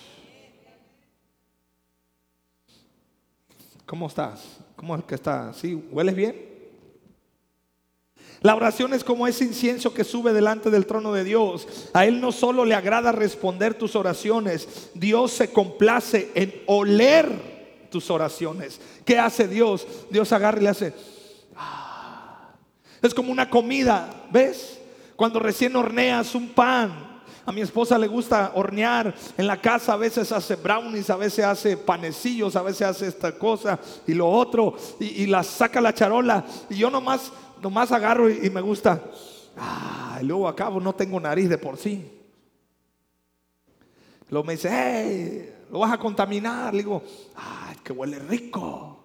¿Cómo 3.85 4.09
estás? 4.09 4.43
¿Cómo 4.75 4.97
es 4.97 5.05
que 5.05 5.15
está? 5.15 5.53
¿Sí? 5.53 5.75
¿Hueles 5.75 6.17
bien? 6.17 6.57
La 8.43 8.55
oración 8.55 8.93
es 8.95 9.05
como 9.05 9.27
ese 9.27 9.45
incienso 9.45 9.95
que 9.95 10.05
sube 10.05 10.33
delante 10.33 10.71
del 10.71 10.87
trono 10.87 11.13
de 11.13 11.25
Dios. 11.25 11.89
A 11.95 12.05
Él 12.05 12.21
no 12.21 12.33
solo 12.33 12.65
le 12.65 12.75
agrada 12.75 13.13
responder 13.13 13.75
tus 13.75 13.97
oraciones, 13.97 14.91
Dios 14.95 15.33
se 15.33 15.53
complace 15.53 16.31
en 16.35 16.63
oler 16.67 17.56
tus 17.97 18.11
oraciones. 18.11 18.79
¿Qué 19.07 19.19
hace 19.19 19.49
Dios? 19.49 19.87
Dios 20.11 20.31
agarra 20.31 20.59
y 20.59 20.65
le 20.65 20.69
hace... 20.69 20.93
Ah". 21.57 22.51
Es 23.01 23.15
como 23.15 23.33
una 23.33 23.49
comida, 23.49 24.27
¿ves? 24.31 24.79
Cuando 25.17 25.39
recién 25.39 25.75
horneas 25.75 26.35
un 26.35 26.51
pan 26.51 27.23
a 27.47 27.53
mi 27.53 27.63
esposa 27.63 27.97
le 27.97 28.07
gusta 28.07 28.53
hornear 28.55 29.15
en 29.39 29.47
la 29.47 29.59
casa, 29.59 29.95
a 29.95 29.97
veces 29.97 30.31
hace 30.31 30.57
brownies, 30.57 31.09
a 31.09 31.17
veces 31.17 31.45
hace 31.47 31.77
panecillos, 31.79 32.55
a 32.55 32.61
veces 32.61 32.83
hace 32.83 33.07
esta 33.07 33.33
cosa 33.39 33.79
y 34.07 34.13
lo 34.13 34.29
otro, 34.29 34.77
y, 35.01 35.25
la 35.27 35.43
saca 35.43 35.81
la 35.81 35.95
charola. 35.95 36.45
Y 36.69 36.77
yo 36.77 36.91
nomás, 36.91 37.33
nomás 37.63 37.93
agarro 37.93 38.29
y, 38.29 38.51
me 38.51 38.61
gusta. 38.61 39.03
Ah, 39.57 40.19
y 40.21 40.27
luego 40.27 40.49
acabo, 40.49 40.81
no 40.81 40.95
tengo 40.95 41.19
nariz 41.19 41.49
de 41.49 41.57
por 41.57 41.79
sí. 41.79 42.11
Luego 44.29 44.45
me 44.45 44.55
dice, 44.55 45.56
lo 45.71 45.81
vas 45.81 45.93
a 45.93 45.99
contaminar. 45.99 46.73
Le 46.73 46.83
digo, 46.83 47.03
ay, 47.35 47.77
que 47.83 47.93
huele 47.93 48.19
rico. 48.19 49.05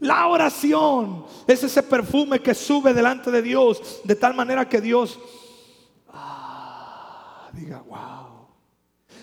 La 0.00 0.26
oración 0.26 1.24
es 1.46 1.62
ese 1.62 1.82
perfume 1.82 2.40
que 2.40 2.54
sube 2.54 2.92
delante 2.92 3.30
de 3.30 3.42
Dios, 3.42 4.00
de 4.04 4.16
tal 4.16 4.34
manera 4.34 4.68
que 4.68 4.80
Dios 4.80 5.18
diga, 7.54 7.82
wow. 7.88 8.48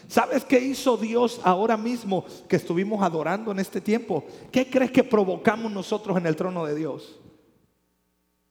¿Sabes 0.07 0.43
qué 0.43 0.59
hizo 0.59 0.97
Dios 0.97 1.39
ahora 1.43 1.77
mismo 1.77 2.25
que 2.47 2.57
estuvimos 2.57 3.01
adorando 3.01 3.51
en 3.51 3.59
este 3.59 3.79
tiempo? 3.79 4.25
¿Qué 4.51 4.69
crees 4.69 4.91
que 4.91 5.03
provocamos 5.03 5.71
nosotros 5.71 6.17
en 6.17 6.25
el 6.25 6.35
trono 6.35 6.65
de 6.65 6.75
Dios? 6.75 7.17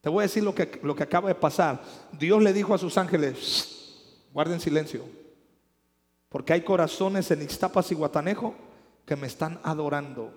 Te 0.00 0.08
voy 0.08 0.20
a 0.20 0.22
decir 0.22 0.42
lo 0.42 0.54
que, 0.54 0.80
lo 0.82 0.94
que 0.94 1.02
acaba 1.02 1.28
de 1.28 1.34
pasar. 1.34 1.82
Dios 2.18 2.42
le 2.42 2.54
dijo 2.54 2.72
a 2.72 2.78
sus 2.78 2.96
ángeles, 2.96 4.22
guarden 4.32 4.60
silencio, 4.60 5.04
porque 6.30 6.52
hay 6.52 6.62
corazones 6.62 7.30
en 7.32 7.42
Ixtapas 7.42 7.90
y 7.90 7.96
Guatanejo 7.96 8.54
que 9.04 9.16
me 9.16 9.26
están 9.26 9.60
adorando. 9.64 10.32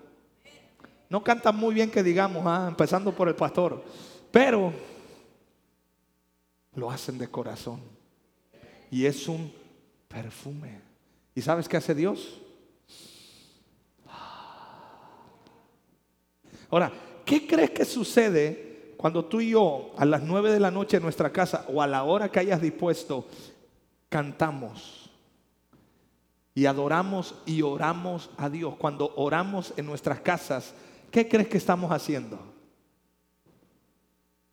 No 1.08 1.22
cantan 1.22 1.56
muy 1.56 1.72
bien 1.72 1.90
que 1.90 2.02
digamos, 2.02 2.42
ah, 2.44 2.66
empezando 2.68 3.12
por 3.12 3.28
el 3.28 3.36
pastor, 3.36 3.82
pero 4.32 4.72
lo 6.74 6.90
hacen 6.90 7.16
de 7.16 7.28
corazón 7.28 7.80
y 8.90 9.06
es 9.06 9.28
un 9.28 9.52
perfume. 10.08 10.80
¿Y 11.32 11.40
sabes 11.40 11.68
qué 11.68 11.76
hace 11.76 11.94
Dios? 11.94 12.40
Ahora, 16.70 16.90
¿qué 17.24 17.46
crees 17.46 17.70
que 17.70 17.84
sucede 17.84 18.94
cuando 18.96 19.24
tú 19.26 19.40
y 19.40 19.50
yo 19.50 19.92
a 19.96 20.04
las 20.04 20.22
nueve 20.24 20.50
de 20.50 20.58
la 20.58 20.72
noche 20.72 20.96
en 20.96 21.04
nuestra 21.04 21.30
casa 21.30 21.66
o 21.68 21.80
a 21.80 21.86
la 21.86 22.02
hora 22.02 22.32
que 22.32 22.40
hayas 22.40 22.60
dispuesto 22.60 23.28
cantamos 24.08 25.03
y 26.54 26.66
adoramos 26.66 27.34
y 27.46 27.62
oramos 27.62 28.30
a 28.36 28.48
Dios? 28.48 28.76
Cuando 28.76 29.12
oramos 29.16 29.74
en 29.76 29.86
nuestras 29.86 30.20
casas, 30.20 30.74
¿qué 31.10 31.28
crees 31.28 31.48
que 31.48 31.58
estamos 31.58 31.90
haciendo? 31.90 32.54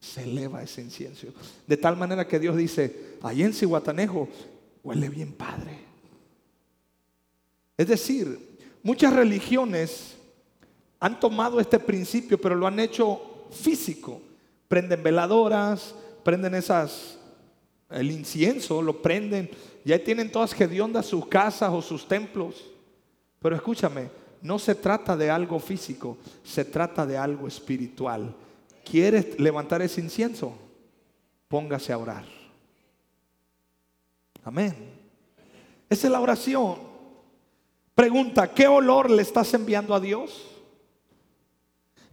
se 0.01 0.23
eleva 0.23 0.63
ese 0.63 0.81
incienso. 0.81 1.27
De 1.67 1.77
tal 1.77 1.95
manera 1.95 2.27
que 2.27 2.39
Dios 2.39 2.57
dice, 2.57 3.17
ahí 3.21 3.43
en 3.43 3.53
huele 4.83 5.09
bien 5.09 5.31
padre. 5.31 5.77
Es 7.77 7.87
decir, 7.87 8.57
muchas 8.81 9.13
religiones 9.13 10.15
han 10.99 11.19
tomado 11.19 11.59
este 11.59 11.79
principio, 11.79 12.41
pero 12.41 12.55
lo 12.55 12.65
han 12.67 12.79
hecho 12.79 13.47
físico. 13.51 14.21
Prenden 14.67 15.03
veladoras, 15.03 15.93
prenden 16.23 16.55
esas, 16.55 17.19
el 17.91 18.11
incienso, 18.11 18.81
lo 18.81 19.01
prenden, 19.03 19.51
y 19.83 19.91
ahí 19.91 19.99
tienen 19.99 20.31
todas 20.31 20.59
hediondas 20.59 21.05
sus 21.05 21.25
casas 21.27 21.71
o 21.71 21.81
sus 21.81 22.07
templos. 22.07 22.63
Pero 23.39 23.55
escúchame, 23.55 24.09
no 24.41 24.59
se 24.59 24.75
trata 24.75 25.15
de 25.17 25.29
algo 25.29 25.59
físico, 25.59 26.17
se 26.43 26.65
trata 26.65 27.05
de 27.05 27.17
algo 27.17 27.47
espiritual. 27.47 28.33
¿Quieres 28.83 29.39
levantar 29.39 29.81
ese 29.81 30.01
incienso? 30.01 30.53
Póngase 31.47 31.93
a 31.93 31.97
orar. 31.97 32.25
Amén. 34.43 34.75
Esa 35.89 36.07
es 36.07 36.11
la 36.11 36.21
oración. 36.21 36.75
Pregunta, 37.93 38.51
¿qué 38.53 38.67
olor 38.67 39.09
le 39.11 39.21
estás 39.21 39.53
enviando 39.53 39.93
a 39.93 39.99
Dios? 39.99 40.47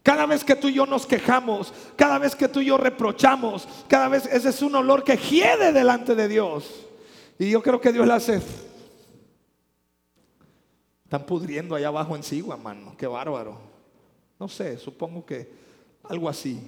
Cada 0.02 0.26
vez 0.26 0.42
que 0.42 0.56
tú 0.56 0.68
y 0.68 0.74
yo 0.74 0.86
nos 0.86 1.06
quejamos, 1.06 1.72
cada 1.96 2.18
vez 2.18 2.34
que 2.34 2.48
tú 2.48 2.60
y 2.60 2.66
yo 2.66 2.78
reprochamos, 2.78 3.68
cada 3.88 4.08
vez 4.08 4.26
ese 4.26 4.48
es 4.48 4.62
un 4.62 4.74
olor 4.74 5.04
que 5.04 5.16
hiede 5.16 5.72
delante 5.72 6.14
de 6.14 6.28
Dios. 6.28 6.87
Y 7.38 7.50
yo 7.50 7.62
creo 7.62 7.80
que 7.80 7.92
Dios 7.92 8.06
le 8.06 8.12
hace. 8.12 8.40
Están 11.04 11.24
pudriendo 11.24 11.74
allá 11.74 11.88
abajo 11.88 12.16
en 12.16 12.22
Sigua, 12.22 12.56
mano. 12.56 12.94
Qué 12.98 13.06
bárbaro. 13.06 13.58
No 14.38 14.48
sé, 14.48 14.76
supongo 14.78 15.24
que 15.24 15.50
algo 16.08 16.28
así. 16.28 16.60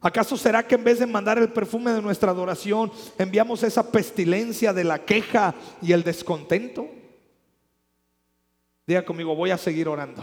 ¿Acaso 0.00 0.36
será 0.36 0.66
que 0.66 0.76
en 0.76 0.84
vez 0.84 0.98
de 0.98 1.06
mandar 1.06 1.38
el 1.38 1.52
perfume 1.52 1.92
de 1.92 2.00
nuestra 2.00 2.30
adoración, 2.30 2.90
enviamos 3.18 3.62
esa 3.62 3.90
pestilencia 3.90 4.72
de 4.72 4.84
la 4.84 5.04
queja 5.04 5.54
y 5.82 5.92
el 5.92 6.02
descontento? 6.02 6.88
Diga 8.86 9.04
conmigo, 9.04 9.34
voy 9.34 9.50
a 9.50 9.58
seguir 9.58 9.88
orando. 9.88 10.22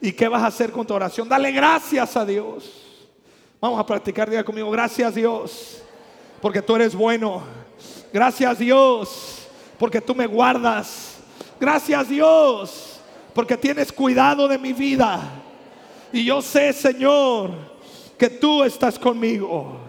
¿Y 0.00 0.12
qué 0.12 0.28
vas 0.28 0.42
a 0.42 0.48
hacer 0.48 0.72
con 0.72 0.86
tu 0.86 0.92
oración? 0.92 1.28
Dale 1.28 1.50
gracias 1.52 2.16
a 2.16 2.26
Dios. 2.26 3.08
Vamos 3.60 3.80
a 3.80 3.86
practicar, 3.86 4.28
diga 4.28 4.44
conmigo, 4.44 4.70
gracias 4.70 5.14
Dios, 5.14 5.82
porque 6.42 6.60
tú 6.60 6.76
eres 6.76 6.94
bueno. 6.94 7.65
Gracias 8.16 8.58
Dios, 8.58 9.46
porque 9.78 10.00
tú 10.00 10.14
me 10.14 10.26
guardas. 10.26 11.18
Gracias 11.60 12.08
Dios, 12.08 12.98
porque 13.34 13.58
tienes 13.58 13.92
cuidado 13.92 14.48
de 14.48 14.56
mi 14.56 14.72
vida. 14.72 15.20
Y 16.10 16.24
yo 16.24 16.40
sé, 16.40 16.72
Señor, 16.72 17.50
que 18.16 18.30
tú 18.30 18.64
estás 18.64 18.98
conmigo. 18.98 19.80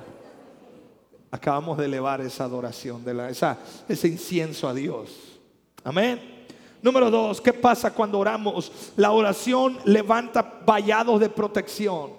Acabamos 1.32 1.78
de 1.78 1.86
elevar 1.86 2.20
esa 2.20 2.44
adoración, 2.44 3.06
de 3.06 3.14
la, 3.14 3.30
esa, 3.30 3.60
ese 3.88 4.10
incienso 4.10 4.68
a 4.68 4.74
Dios. 4.74 5.40
Amén. 5.86 6.46
Número 6.82 7.10
dos, 7.10 7.40
¿qué 7.40 7.54
pasa 7.54 7.94
cuando 7.94 8.20
oramos? 8.20 8.92
La 8.98 9.14
oración 9.14 9.80
levanta 9.86 10.42
vallados 10.66 11.22
de 11.22 11.30
protección. 11.30 12.12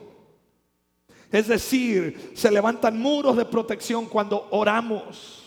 Es 1.31 1.49
decir, 1.49 2.33
se 2.35 2.51
levantan 2.51 2.99
muros 2.99 3.37
de 3.37 3.45
protección 3.45 4.07
cuando 4.07 4.49
oramos. 4.51 5.45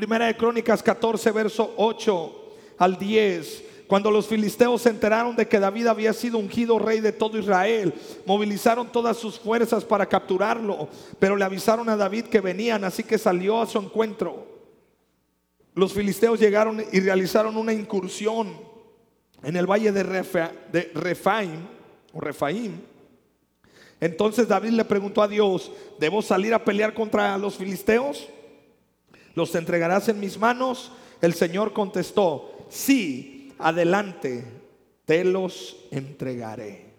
Primera 0.00 0.28
de 0.28 0.34
Crónicas 0.34 0.82
14, 0.82 1.30
verso 1.30 1.74
8 1.76 2.32
al 2.78 2.98
10. 2.98 3.64
Cuando 3.86 4.10
los 4.10 4.26
filisteos 4.26 4.80
se 4.80 4.88
enteraron 4.88 5.36
de 5.36 5.46
que 5.46 5.60
David 5.60 5.88
había 5.88 6.14
sido 6.14 6.38
ungido 6.38 6.78
rey 6.78 7.00
de 7.00 7.12
todo 7.12 7.38
Israel, 7.38 7.92
movilizaron 8.24 8.90
todas 8.90 9.18
sus 9.18 9.38
fuerzas 9.38 9.84
para 9.84 10.06
capturarlo, 10.06 10.88
pero 11.18 11.36
le 11.36 11.44
avisaron 11.44 11.86
a 11.90 11.98
David 11.98 12.28
que 12.28 12.40
venían, 12.40 12.82
así 12.82 13.04
que 13.04 13.18
salió 13.18 13.60
a 13.60 13.66
su 13.66 13.78
encuentro. 13.78 14.46
los 15.74 15.92
filisteos 15.92 16.40
llegaron 16.40 16.82
y 16.90 17.00
realizaron 17.00 17.58
una 17.58 17.74
incursión 17.74 18.54
en 19.42 19.54
el 19.54 19.66
valle 19.66 19.92
de, 19.92 20.92
o 22.14 22.20
Refaim. 22.22 22.80
Entonces 24.00 24.48
David 24.48 24.70
le 24.70 24.84
preguntó 24.86 25.22
a 25.22 25.28
Dios, 25.28 25.70
¿debo 25.98 26.22
salir 26.22 26.54
a 26.54 26.64
pelear 26.64 26.94
contra 26.94 27.36
los 27.36 27.56
filisteos? 27.56 28.30
¿Los 29.34 29.54
entregarás 29.54 30.08
en 30.08 30.20
mis 30.20 30.38
manos? 30.38 30.92
El 31.20 31.34
Señor 31.34 31.72
contestó, 31.72 32.66
sí, 32.68 33.52
adelante, 33.58 34.44
te 35.04 35.24
los 35.24 35.76
entregaré. 35.90 36.90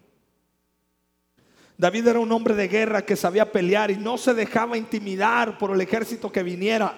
David 1.76 2.06
era 2.06 2.20
un 2.20 2.30
hombre 2.30 2.54
de 2.54 2.68
guerra 2.68 3.02
que 3.02 3.16
sabía 3.16 3.50
pelear 3.50 3.90
y 3.90 3.96
no 3.96 4.16
se 4.16 4.34
dejaba 4.34 4.76
intimidar 4.76 5.58
por 5.58 5.72
el 5.72 5.80
ejército 5.80 6.30
que 6.30 6.42
viniera. 6.42 6.94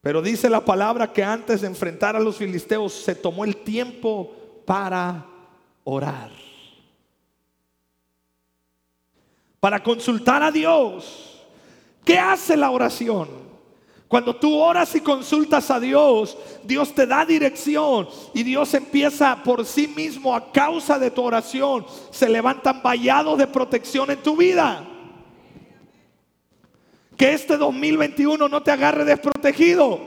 Pero 0.00 0.22
dice 0.22 0.50
la 0.50 0.64
palabra 0.64 1.12
que 1.12 1.24
antes 1.24 1.60
de 1.60 1.66
enfrentar 1.66 2.16
a 2.16 2.20
los 2.20 2.36
filisteos 2.36 2.92
se 2.92 3.14
tomó 3.14 3.44
el 3.44 3.56
tiempo 3.56 4.34
para 4.64 5.26
orar. 5.84 6.30
Para 9.58 9.82
consultar 9.82 10.42
a 10.42 10.50
Dios. 10.50 11.44
¿Qué 12.04 12.18
hace 12.18 12.56
la 12.56 12.70
oración? 12.70 13.51
Cuando 14.12 14.36
tú 14.36 14.58
oras 14.58 14.94
y 14.94 15.00
consultas 15.00 15.70
a 15.70 15.80
Dios, 15.80 16.36
Dios 16.64 16.94
te 16.94 17.06
da 17.06 17.24
dirección 17.24 18.06
y 18.34 18.42
Dios 18.42 18.74
empieza 18.74 19.42
por 19.42 19.64
sí 19.64 19.88
mismo 19.88 20.36
a 20.36 20.52
causa 20.52 20.98
de 20.98 21.10
tu 21.10 21.22
oración. 21.22 21.86
Se 22.10 22.28
levantan 22.28 22.82
vallados 22.82 23.38
de 23.38 23.46
protección 23.46 24.10
en 24.10 24.22
tu 24.22 24.36
vida. 24.36 24.86
Que 27.16 27.32
este 27.32 27.56
2021 27.56 28.50
no 28.50 28.62
te 28.62 28.70
agarre 28.70 29.06
desprotegido. 29.06 29.98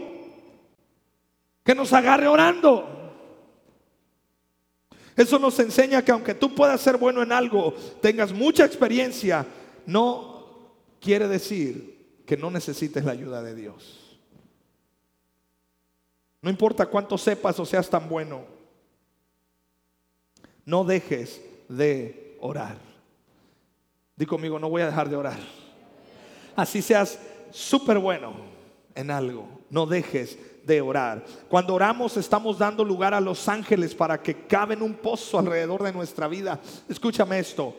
Que 1.63 1.73
nos 1.73 1.91
agarre 1.91 2.27
orando. 2.27 2.87
Eso 5.15 5.39
nos 5.39 5.57
enseña 5.57 6.05
que 6.05 6.11
aunque 6.11 6.35
tú 6.35 6.53
puedas 6.53 6.79
ser 6.79 6.97
bueno 6.97 7.23
en 7.23 7.31
algo, 7.31 7.73
tengas 8.03 8.31
mucha 8.31 8.65
experiencia, 8.65 9.47
no 9.87 10.59
quiere 10.99 11.27
decir 11.27 11.94
que 12.25 12.37
no 12.37 12.49
necesites 12.51 13.05
la 13.05 13.11
ayuda 13.11 13.41
de 13.41 13.55
Dios. 13.55 14.17
No 16.41 16.49
importa 16.49 16.85
cuánto 16.85 17.17
sepas 17.17 17.59
o 17.59 17.65
seas 17.65 17.89
tan 17.89 18.07
bueno, 18.07 18.45
no 20.65 20.83
dejes 20.83 21.41
de 21.67 22.37
orar. 22.39 22.77
Di 24.15 24.25
conmigo, 24.25 24.59
no 24.59 24.69
voy 24.69 24.81
a 24.81 24.87
dejar 24.87 25.09
de 25.09 25.15
orar. 25.15 25.39
Así 26.55 26.81
seas 26.81 27.19
súper 27.51 27.99
bueno 27.99 28.33
en 28.93 29.11
algo, 29.11 29.47
no 29.69 29.85
dejes 29.85 30.37
de 30.65 30.81
orar. 30.81 31.23
Cuando 31.49 31.73
oramos 31.73 32.15
estamos 32.17 32.57
dando 32.57 32.83
lugar 32.83 33.13
a 33.13 33.19
los 33.19 33.47
ángeles 33.49 33.93
para 33.93 34.21
que 34.21 34.45
caben 34.45 34.81
un 34.81 34.93
pozo 34.93 35.39
alrededor 35.39 35.83
de 35.83 35.93
nuestra 35.93 36.27
vida. 36.27 36.59
Escúchame 36.87 37.39
esto, 37.39 37.75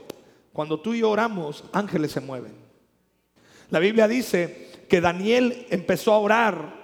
cuando 0.53 0.81
tú 0.81 0.93
y 0.95 1.01
yo 1.01 1.11
oramos, 1.11 1.65
ángeles 1.73 2.13
se 2.13 2.21
mueven. 2.21 2.66
La 3.71 3.79
Biblia 3.79 4.07
dice 4.07 4.71
que 4.89 5.01
Daniel 5.01 5.67
empezó 5.71 6.13
a 6.13 6.19
orar 6.19 6.75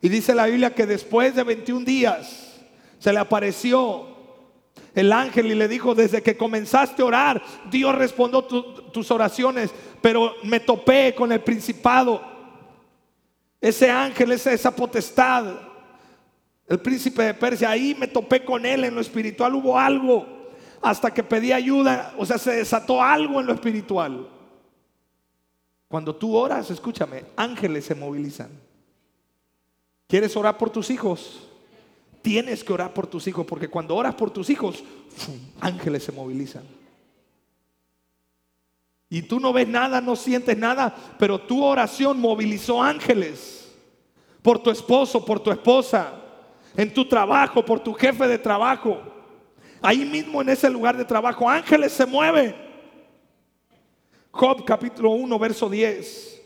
y 0.00 0.08
dice 0.08 0.34
la 0.34 0.46
Biblia 0.46 0.74
que 0.74 0.86
después 0.86 1.34
de 1.34 1.44
21 1.44 1.84
días 1.84 2.60
se 2.98 3.12
le 3.12 3.18
apareció 3.18 4.14
el 4.94 5.12
ángel 5.12 5.46
y 5.46 5.54
le 5.54 5.66
dijo, 5.66 5.94
desde 5.94 6.22
que 6.22 6.36
comenzaste 6.36 7.02
a 7.02 7.06
orar, 7.06 7.42
Dios 7.70 7.94
respondió 7.94 8.44
tus 8.44 9.10
oraciones, 9.10 9.70
pero 10.00 10.34
me 10.44 10.60
topé 10.60 11.14
con 11.14 11.32
el 11.32 11.40
principado. 11.40 12.22
Ese 13.60 13.90
ángel, 13.90 14.32
esa, 14.32 14.52
esa 14.52 14.74
potestad, 14.74 15.46
el 16.68 16.78
príncipe 16.78 17.24
de 17.24 17.34
Persia, 17.34 17.70
ahí 17.70 17.96
me 17.98 18.06
topé 18.06 18.44
con 18.44 18.64
él 18.64 18.84
en 18.84 18.94
lo 18.94 19.00
espiritual, 19.00 19.54
hubo 19.54 19.78
algo, 19.78 20.26
hasta 20.80 21.12
que 21.12 21.22
pedí 21.22 21.50
ayuda, 21.50 22.14
o 22.16 22.24
sea, 22.24 22.38
se 22.38 22.56
desató 22.56 23.02
algo 23.02 23.40
en 23.40 23.46
lo 23.46 23.52
espiritual. 23.52 24.28
Cuando 25.94 26.16
tú 26.16 26.36
oras, 26.36 26.72
escúchame, 26.72 27.22
ángeles 27.36 27.84
se 27.84 27.94
movilizan. 27.94 28.50
¿Quieres 30.08 30.36
orar 30.36 30.58
por 30.58 30.68
tus 30.68 30.90
hijos? 30.90 31.46
Tienes 32.20 32.64
que 32.64 32.72
orar 32.72 32.92
por 32.92 33.06
tus 33.06 33.28
hijos, 33.28 33.46
porque 33.46 33.68
cuando 33.68 33.94
oras 33.94 34.16
por 34.16 34.32
tus 34.32 34.50
hijos, 34.50 34.82
ángeles 35.60 36.02
se 36.02 36.10
movilizan. 36.10 36.64
Y 39.08 39.22
tú 39.22 39.38
no 39.38 39.52
ves 39.52 39.68
nada, 39.68 40.00
no 40.00 40.16
sientes 40.16 40.58
nada, 40.58 40.92
pero 41.16 41.40
tu 41.40 41.62
oración 41.62 42.18
movilizó 42.18 42.82
ángeles 42.82 43.72
por 44.42 44.58
tu 44.58 44.72
esposo, 44.72 45.24
por 45.24 45.38
tu 45.38 45.52
esposa, 45.52 46.12
en 46.76 46.92
tu 46.92 47.06
trabajo, 47.06 47.64
por 47.64 47.78
tu 47.78 47.94
jefe 47.94 48.26
de 48.26 48.38
trabajo. 48.38 49.00
Ahí 49.80 50.04
mismo 50.04 50.42
en 50.42 50.48
ese 50.48 50.68
lugar 50.68 50.96
de 50.96 51.04
trabajo, 51.04 51.48
ángeles 51.48 51.92
se 51.92 52.04
mueven. 52.04 52.63
Job 54.34 54.64
capítulo 54.64 55.10
1, 55.10 55.38
verso 55.38 55.70
10. 55.70 56.42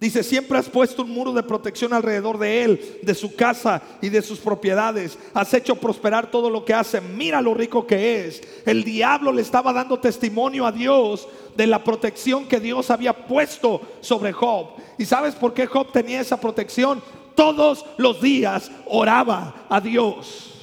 Dice, 0.00 0.22
siempre 0.22 0.56
has 0.56 0.68
puesto 0.68 1.02
un 1.02 1.10
muro 1.10 1.34
de 1.34 1.42
protección 1.42 1.92
alrededor 1.92 2.38
de 2.38 2.62
él, 2.62 2.98
de 3.02 3.14
su 3.14 3.34
casa 3.36 3.82
y 4.00 4.08
de 4.08 4.22
sus 4.22 4.38
propiedades. 4.38 5.18
Has 5.34 5.52
hecho 5.52 5.74
prosperar 5.74 6.30
todo 6.30 6.48
lo 6.48 6.64
que 6.64 6.72
hace. 6.72 7.02
Mira 7.02 7.42
lo 7.42 7.52
rico 7.52 7.86
que 7.86 8.24
es. 8.24 8.42
El 8.64 8.84
diablo 8.84 9.32
le 9.32 9.42
estaba 9.42 9.72
dando 9.72 9.98
testimonio 9.98 10.64
a 10.64 10.72
Dios 10.72 11.28
de 11.56 11.66
la 11.66 11.84
protección 11.84 12.46
que 12.46 12.60
Dios 12.60 12.90
había 12.90 13.26
puesto 13.26 13.82
sobre 14.00 14.32
Job. 14.32 14.68
¿Y 14.96 15.04
sabes 15.04 15.34
por 15.34 15.52
qué 15.52 15.66
Job 15.66 15.92
tenía 15.92 16.22
esa 16.22 16.40
protección? 16.40 17.02
Todos 17.34 17.84
los 17.98 18.22
días 18.22 18.70
oraba 18.86 19.66
a 19.68 19.78
Dios. 19.78 20.54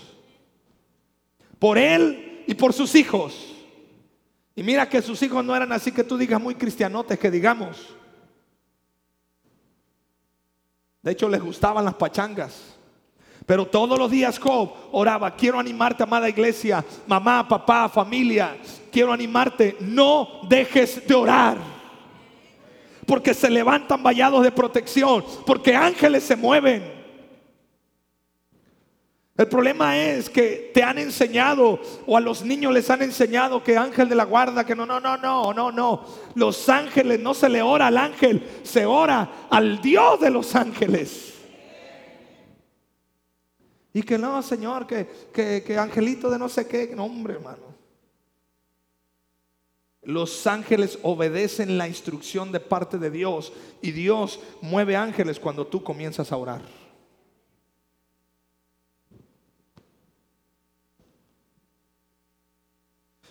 Por 1.60 1.78
él 1.78 2.44
y 2.48 2.56
por 2.56 2.74
sus 2.74 2.96
hijos. 2.96 3.55
Y 4.56 4.64
mira 4.64 4.88
que 4.88 5.02
sus 5.02 5.22
hijos 5.22 5.44
no 5.44 5.56
eran 5.56 5.72
así 5.74 5.92
que 5.92 6.04
tú 6.04 6.18
digas 6.18 6.42
muy 6.42 6.56
cristianotes, 6.56 7.20
que 7.20 7.30
digamos. 7.30 7.94
De 11.02 11.12
hecho, 11.12 11.28
les 11.28 11.42
gustaban 11.42 11.84
las 11.84 11.94
pachangas. 11.96 12.76
Pero 13.46 13.68
todos 13.68 14.00
los 14.00 14.10
días 14.10 14.40
Job 14.40 14.72
oraba, 14.92 15.36
quiero 15.36 15.60
animarte, 15.60 16.02
amada 16.02 16.30
iglesia, 16.30 16.84
mamá, 17.06 17.48
papá, 17.48 17.88
familia, 17.90 18.58
quiero 18.92 19.12
animarte, 19.12 19.78
no 19.82 20.42
dejes 20.50 21.06
de 21.06 21.14
orar. 21.14 21.58
Porque 23.06 23.36
se 23.36 23.50
levantan 23.50 24.02
vallados 24.02 24.42
de 24.42 24.52
protección, 24.52 25.24
porque 25.46 25.76
ángeles 25.76 26.24
se 26.24 26.36
mueven. 26.36 26.95
El 29.38 29.48
problema 29.48 29.98
es 29.98 30.30
que 30.30 30.72
te 30.74 30.82
han 30.82 30.98
enseñado 30.98 31.78
o 32.06 32.16
a 32.16 32.22
los 32.22 32.42
niños 32.46 32.74
les 32.74 32.90
han 32.90 33.02
enseñado 33.02 33.62
que 33.62 33.78
ángel 33.78 34.08
de 34.08 34.16
la 34.16 34.24
guarda, 34.24 34.66
que 34.66 34.76
no, 34.76 34.86
no, 34.86 35.02
no, 35.02 35.18
no, 35.18 35.54
no, 35.54 35.72
no. 35.74 36.06
Los 36.36 36.70
ángeles 36.70 37.20
no 37.20 37.34
se 37.34 37.50
le 37.50 37.62
ora 37.62 37.88
al 37.88 37.98
ángel, 37.98 38.48
se 38.64 38.86
ora 38.86 39.48
al 39.50 39.82
Dios 39.82 40.22
de 40.22 40.30
los 40.30 40.56
ángeles. 40.56 41.34
Y 43.92 44.04
que 44.04 44.18
no, 44.18 44.42
Señor, 44.42 44.88
que, 44.88 45.06
que, 45.34 45.64
que 45.66 45.78
angelito 45.78 46.30
de 46.30 46.40
no 46.40 46.48
sé 46.48 46.66
qué, 46.66 46.94
no, 46.96 47.04
hombre, 47.04 47.34
hermano. 47.34 47.76
Los 50.02 50.48
ángeles 50.48 50.98
obedecen 51.02 51.78
la 51.78 51.90
instrucción 51.90 52.54
de 52.54 52.62
parte 52.62 52.98
de 52.98 53.10
Dios 53.10 53.52
y 53.82 53.92
Dios 53.92 54.40
mueve 54.62 54.96
ángeles 54.96 55.42
cuando 55.42 55.68
tú 55.68 55.84
comienzas 55.84 56.32
a 56.32 56.38
orar. 56.38 56.85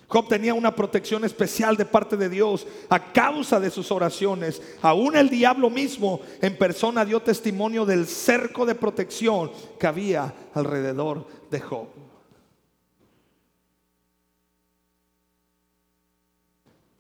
Job 0.08 0.28
tenía 0.28 0.54
una 0.54 0.74
protección 0.74 1.24
especial 1.24 1.76
de 1.76 1.84
parte 1.84 2.16
de 2.16 2.28
Dios 2.28 2.66
a 2.88 3.12
causa 3.12 3.58
de 3.58 3.70
sus 3.70 3.90
oraciones. 3.90 4.60
Aún 4.82 5.16
el 5.16 5.28
diablo 5.28 5.70
mismo 5.70 6.20
en 6.40 6.56
persona 6.56 7.04
dio 7.04 7.20
testimonio 7.20 7.86
del 7.86 8.06
cerco 8.06 8.66
de 8.66 8.74
protección 8.74 9.50
que 9.78 9.86
había 9.86 10.34
alrededor 10.54 11.26
de 11.50 11.60
Job. 11.60 11.88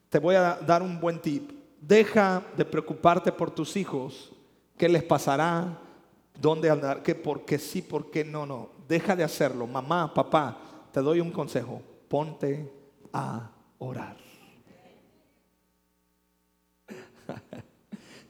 Te 0.08 0.18
voy 0.18 0.36
a 0.36 0.58
dar 0.64 0.82
un 0.82 1.00
buen 1.00 1.20
tip. 1.20 1.50
Deja 1.80 2.42
de 2.56 2.64
preocuparte 2.64 3.32
por 3.32 3.50
tus 3.50 3.76
hijos. 3.76 4.32
¿Qué 4.78 4.88
les 4.88 5.02
pasará? 5.02 5.78
¿Dónde 6.40 6.70
andar? 6.70 7.02
¿Qué? 7.02 7.14
¿Por 7.14 7.44
qué 7.44 7.58
sí? 7.58 7.82
¿Por 7.82 8.10
qué 8.10 8.24
no? 8.24 8.46
No. 8.46 8.70
Deja 8.88 9.14
de 9.14 9.24
hacerlo. 9.24 9.66
Mamá, 9.66 10.12
papá, 10.14 10.58
te 10.92 11.00
doy 11.00 11.20
un 11.20 11.30
consejo. 11.30 11.82
Ponte 12.08 12.83
a 13.14 13.50
orar. 13.78 14.16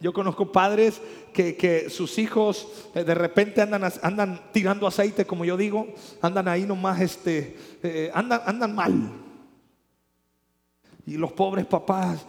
Yo 0.00 0.12
conozco 0.12 0.52
padres 0.52 1.00
que, 1.32 1.88
sus 1.88 2.18
hijos 2.18 2.90
eh, 2.94 3.04
de 3.04 3.14
repente 3.14 3.62
andan, 3.62 3.90
andan 4.02 4.52
tirando 4.52 4.86
aceite, 4.86 5.24
como 5.24 5.46
yo 5.46 5.56
digo, 5.56 5.94
andan 6.20 6.46
ahí 6.46 6.64
nomás, 6.64 7.00
este, 7.00 7.56
eh, 7.82 8.10
andan, 8.12 8.42
andan 8.44 8.74
mal. 8.74 8.92
Y 11.06 11.16
los 11.16 11.32
pobres 11.32 11.64
papás, 11.64 12.26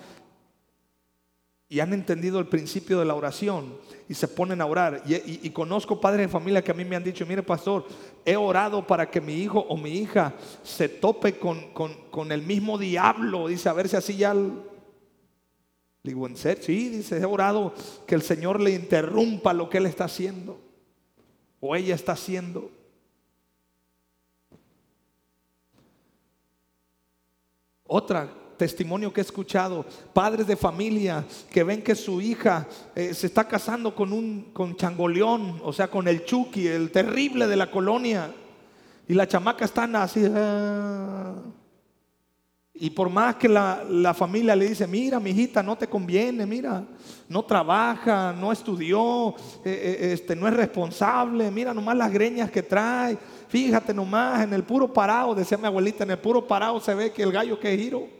y 1.67 1.80
han 1.80 1.93
entendido 1.93 2.39
el 2.39 2.47
principio 2.47 2.99
de 2.99 3.06
la 3.06 3.15
oración 3.15 3.78
y 4.08 4.13
se 4.13 4.28
ponen 4.28 4.62
a 4.62 4.65
orar. 4.65 5.01
Y, 5.06 5.49
conozco 5.49 5.99
padres 5.99 6.28
de 6.28 6.32
familia 6.32 6.63
que 6.63 6.71
a 6.71 6.75
mí 6.75 6.86
me 6.86 6.95
han 6.95 7.04
dicho, 7.04 7.25
mire 7.25 7.41
pastor, 7.41 7.86
he 8.23 8.36
orado 8.36 8.86
para 8.86 9.10
que 9.10 9.19
mi 9.19 9.34
hijo 9.34 9.60
o 9.60 9.75
mi 9.75 9.97
hija 9.97 10.36
se 10.63 10.89
tope 10.89 11.39
con, 11.39 12.32
el 12.32 12.41
mismo 12.43 12.78
diablo. 12.78 13.47
Dice, 13.47 13.69
a 13.69 13.73
ver 13.73 13.89
si 13.89 13.95
así 13.95 14.15
ya... 14.15 14.36
Digo, 16.04 16.28
¿en 16.28 16.38
serio? 16.38 16.63
Sí, 16.63 16.89
dice, 16.89 17.17
he 17.17 17.25
orado 17.25 17.73
que 18.06 18.13
el 18.13 18.21
Señor 18.21 18.62
le 18.62 18.69
interrumpa 18.69 19.54
lo 19.54 19.67
que 19.67 19.80
él 19.80 19.88
está 19.88 20.06
haciendo 20.06 20.60
o 21.60 21.75
ella 21.75 21.95
está 21.95 22.12
haciendo. 22.12 22.69
Otra 27.88 28.30
testimonio 28.58 29.12
que 29.12 29.22
he 29.22 29.24
escuchado, 29.24 29.86
padres 30.13 30.48
de 30.48 30.56
familia 30.56 31.26
que 31.52 31.63
ven 31.63 31.82
que 31.82 31.96
su 31.96 32.22
hija 32.22 32.68
eh, 32.96 33.13
se 33.13 33.28
está 33.28 33.48
casando 33.48 33.94
con 33.94 34.13
un 34.13 34.52
con 34.54 34.76
changoleón, 34.76 35.62
o 35.63 35.74
sea, 35.74 35.88
con 35.88 36.08
el 36.08 36.26
Chucky, 36.26 36.68
el 36.68 36.91
terrible 36.91 37.48
de 37.48 37.56
la 37.56 37.70
colonia, 37.70 38.32
y 39.08 39.13
la 39.13 39.28
chamaca 39.28 39.65
está 39.65 39.84
así. 40.02 40.26
Ah. 40.34 41.34
y 42.74 42.89
por 42.89 43.10
más 43.10 43.36
que 43.36 43.48
la, 43.48 44.13
familia 44.13 44.56
le 44.56 44.68
dice, 44.68 44.88
mira, 44.88 45.20
mi 45.20 45.30
hijita, 45.30 45.62
no 45.62 45.78
te 45.78 45.88
conviene, 45.88 46.46
mira, 46.46 46.84
no 47.30 47.44
trabaja, 47.44 48.34
no 48.34 48.52
estudió, 48.52 49.30
eh, 49.63 49.98
eh, 50.00 50.13
este, 50.13 50.36
no 50.36 50.48
es 50.48 50.54
responsable, 50.54 51.52
mira 51.52 51.74
nomás 51.74 51.96
las 51.96 52.12
greñas 52.12 52.52
que 52.52 52.63
trae, 52.63 53.18
fíjate 53.48 53.94
nomás, 53.94 54.44
en 54.44 54.54
el 54.54 54.63
puro 54.63 54.91
parado, 54.91 55.36
decía 55.36 55.58
mi 55.58 55.68
abuelita, 55.68 56.04
en 56.04 56.12
el 56.12 56.20
puro 56.20 56.46
parado 56.46 56.80
se 56.80 56.94
ve 56.94 57.12
que 57.12 57.24
el 57.24 57.32
gallo 57.32 57.60
que 57.60 57.78
giro. 57.78 58.14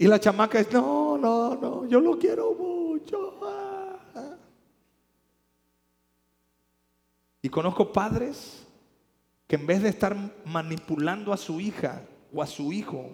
Y 0.00 0.06
la 0.06 0.18
chamaca 0.18 0.56
dice, 0.56 0.72
no, 0.72 1.18
no, 1.18 1.54
no, 1.56 1.84
yo 1.84 2.00
lo 2.00 2.18
quiero 2.18 2.54
mucho. 2.54 3.38
Y 7.42 7.50
conozco 7.50 7.92
padres 7.92 8.66
que 9.46 9.56
en 9.56 9.66
vez 9.66 9.82
de 9.82 9.90
estar 9.90 10.16
manipulando 10.46 11.34
a 11.34 11.36
su 11.36 11.60
hija 11.60 12.00
o 12.32 12.42
a 12.42 12.46
su 12.46 12.72
hijo 12.72 13.10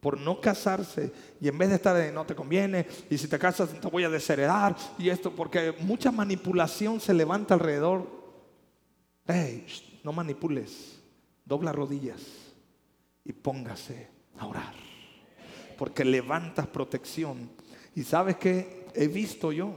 por 0.00 0.18
no 0.18 0.40
casarse 0.40 1.12
y 1.40 1.46
en 1.46 1.58
vez 1.58 1.68
de 1.68 1.76
estar 1.76 1.96
de 1.96 2.10
no 2.10 2.26
te 2.26 2.34
conviene 2.34 2.88
y 3.08 3.18
si 3.18 3.28
te 3.28 3.38
casas 3.38 3.68
te 3.68 3.88
voy 3.88 4.02
a 4.02 4.10
desheredar 4.10 4.74
y 4.98 5.10
esto 5.10 5.30
porque 5.30 5.76
mucha 5.78 6.10
manipulación 6.10 6.98
se 6.98 7.14
levanta 7.14 7.54
alrededor. 7.54 8.04
Hey, 9.28 9.64
no 10.02 10.12
manipules, 10.12 11.00
dobla 11.44 11.70
rodillas 11.70 12.20
y 13.24 13.32
póngase 13.32 14.08
a 14.38 14.46
orar 14.46 14.85
porque 15.76 16.04
levantas 16.04 16.66
protección. 16.66 17.50
Y 17.94 18.02
sabes 18.02 18.36
que 18.36 18.86
he 18.94 19.08
visto 19.08 19.52
yo 19.52 19.74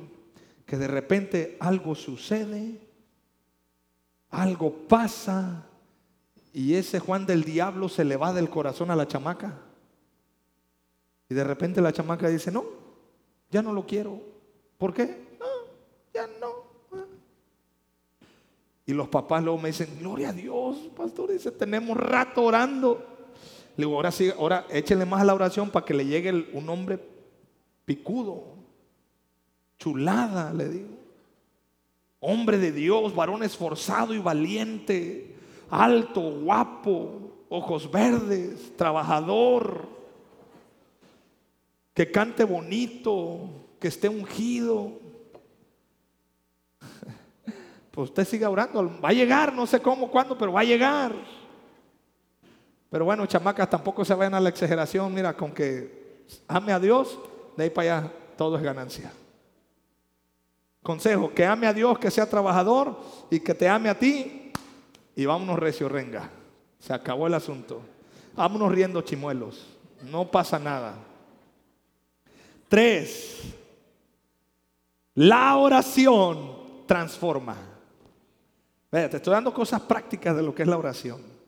que 0.66 0.78
de 0.78 0.88
repente 0.88 1.58
algo 1.60 1.96
sucede, 1.96 2.80
algo 4.30 4.88
pasa 4.88 5.66
y 6.54 6.76
ese 6.76 7.00
Juan 7.00 7.26
del 7.26 7.44
diablo 7.44 7.90
se 7.90 8.04
le 8.04 8.18
va 8.18 8.34
del 8.34 8.50
corazón 8.50 8.92
a 8.92 8.96
la 8.96 9.08
chamaca. 9.08 9.60
Y 11.30 11.34
de 11.34 11.44
repente 11.44 11.82
la 11.82 11.94
chamaca 11.94 12.28
dice, 12.28 12.52
no, 12.52 12.66
ya 13.52 13.62
no 13.62 13.72
lo 13.72 13.86
quiero. 13.86 14.20
¿Por 14.78 14.94
qué? 14.94 15.38
No, 15.40 15.46
ya 16.14 16.28
no. 16.40 16.70
Y 18.86 18.94
los 18.94 19.08
papás 19.08 19.44
luego 19.44 19.60
me 19.60 19.70
dicen, 19.70 20.00
gloria 20.00 20.30
a 20.30 20.34
Dios, 20.34 20.78
pastor, 20.96 21.32
dice, 21.32 21.52
tenemos 21.52 21.96
rato 21.96 22.44
orando. 22.44 23.19
Le 23.80 23.86
digo, 23.86 23.96
ahora 23.96 24.12
sí, 24.12 24.30
ahora 24.38 24.65
échenle 24.70 25.06
más 25.06 25.22
a 25.22 25.24
la 25.24 25.34
oración 25.34 25.70
para 25.70 25.86
que 25.86 25.94
le 25.94 26.06
llegue 26.06 26.50
un 26.52 26.68
hombre 26.68 27.00
picudo, 27.86 28.44
chulada, 29.78 30.52
le 30.54 30.68
digo. 30.68 30.89
Hombre 32.20 32.58
de 32.58 32.74
Dios, 32.74 33.15
varón 33.15 33.42
esforzado 33.42 34.13
y 34.13 34.20
valiente, 34.20 35.34
alto, 35.70 36.20
guapo, 36.20 37.46
ojos 37.48 37.89
verdes, 37.89 38.76
trabajador, 38.76 39.88
que 41.94 42.12
cante 42.12 42.44
bonito, 42.44 43.50
que 43.80 43.88
esté 43.88 44.10
ungido. 44.10 44.92
Pues 47.92 48.10
usted 48.10 48.26
siga 48.26 48.50
orando, 48.50 49.00
va 49.02 49.10
a 49.10 49.13
llegar, 49.13 49.54
no 49.54 49.65
sé 49.65 49.82
cómo, 49.82 50.12
cuándo, 50.12 50.38
pero 50.38 50.52
va 50.52 50.62
a 50.62 50.65
llegar. 50.65 51.38
Pero 52.89 53.06
bueno, 53.06 53.25
chamacas, 53.25 53.69
tampoco 53.69 54.04
se 54.04 54.13
vayan 54.13 54.34
a 54.34 54.39
la 54.39 54.49
exageración. 54.49 55.13
Mira, 55.13 55.36
con 55.36 55.52
que 55.52 56.25
ame 56.47 56.73
a 56.73 56.80
Dios, 56.80 57.19
de 57.56 57.63
ahí 57.65 57.69
para 57.69 57.99
allá 57.99 58.12
todo 58.36 58.58
es 58.58 58.63
ganancia. 58.63 59.12
Consejo, 60.82 61.32
que 61.34 61.45
ame 61.45 61.67
a 61.67 61.73
Dios, 61.73 61.99
que 61.99 62.10
sea 62.10 62.28
trabajador 62.28 62.99
y 63.30 63.39
que 63.41 63.54
te 63.54 63.67
ame 63.67 63.89
a 63.89 63.99
ti. 63.99 64.52
Y 65.15 65.25
vámonos 65.25 65.60
recio, 65.60 65.89
renga. 65.89 66.30
Se 66.80 66.93
acabó 66.93 67.28
el 67.28 67.34
asunto. 67.34 67.82
Vámonos 68.36 68.71
riendo 68.71 69.02
chimuelos. 69.02 69.67
No 70.04 70.32
pasa 70.32 70.58
nada. 70.58 70.95
Tres. 72.69 73.54
La 75.15 75.58
oración 75.58 76.86
transforma. 76.88 77.58
te 78.89 79.17
estoy 79.17 79.34
dando 79.34 79.54
cosas 79.54 79.82
prácticas 79.82 80.36
de 80.36 80.41
lo 80.41 80.56
que 80.56 80.63
es 80.63 80.67
la 80.67 80.78
oración. 80.78 81.38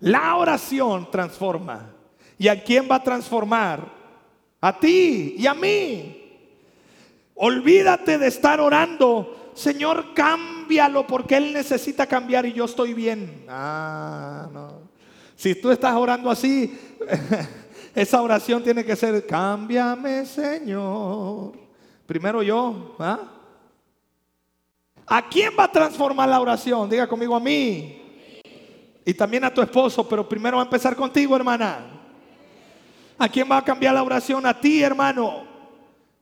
La 0.00 0.36
oración 0.36 1.10
transforma. 1.10 1.94
¿Y 2.38 2.48
a 2.48 2.62
quién 2.62 2.88
va 2.90 2.96
a 2.96 3.02
transformar? 3.02 3.92
A 4.60 4.78
ti 4.78 5.34
y 5.38 5.46
a 5.46 5.54
mí. 5.54 6.14
Olvídate 7.34 8.18
de 8.18 8.28
estar 8.28 8.60
orando. 8.60 9.52
Señor, 9.54 10.14
cámbialo 10.14 11.06
porque 11.06 11.36
Él 11.36 11.52
necesita 11.52 12.06
cambiar 12.06 12.46
y 12.46 12.52
yo 12.52 12.64
estoy 12.64 12.94
bien. 12.94 13.44
Ah, 13.48 14.48
no. 14.52 14.88
Si 15.36 15.54
tú 15.54 15.70
estás 15.70 15.94
orando 15.94 16.30
así, 16.30 16.76
esa 17.94 18.22
oración 18.22 18.62
tiene 18.62 18.84
que 18.84 18.96
ser, 18.96 19.26
cámbiame, 19.26 20.26
Señor. 20.26 21.52
Primero 22.06 22.42
yo. 22.42 22.96
¿ah? 22.98 23.20
¿A 25.06 25.28
quién 25.28 25.52
va 25.58 25.64
a 25.64 25.72
transformar 25.72 26.28
la 26.28 26.40
oración? 26.40 26.88
Diga 26.90 27.06
conmigo 27.06 27.34
a 27.34 27.40
mí. 27.40 28.07
Y 29.08 29.14
también 29.14 29.42
a 29.42 29.54
tu 29.54 29.62
esposo, 29.62 30.06
pero 30.06 30.28
primero 30.28 30.58
va 30.58 30.64
a 30.64 30.66
empezar 30.66 30.94
contigo, 30.94 31.34
hermana. 31.34 31.78
¿A 33.16 33.26
quién 33.26 33.50
va 33.50 33.56
a 33.56 33.64
cambiar 33.64 33.94
la 33.94 34.02
oración? 34.02 34.44
A 34.44 34.60
ti, 34.60 34.82
hermano. 34.82 35.46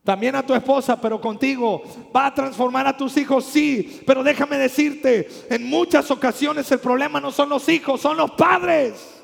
También 0.05 0.37
a 0.37 0.47
tu 0.47 0.55
esposa, 0.55 1.01
pero 1.01 1.21
contigo. 1.21 1.83
¿Va 2.15 2.27
a 2.27 2.35
transformar 2.35 2.87
a 2.87 2.97
tus 2.97 3.17
hijos? 3.17 3.45
Sí. 3.45 4.03
Pero 4.07 4.23
déjame 4.23 4.57
decirte, 4.57 5.29
en 5.51 5.69
muchas 5.69 6.09
ocasiones 6.13 6.71
el 6.71 6.79
problema 6.79 7.21
no 7.21 7.33
son 7.33 7.49
los 7.49 7.69
hijos, 7.69 8.01
son 8.01 8.17
los 8.19 8.31
padres. 8.31 9.21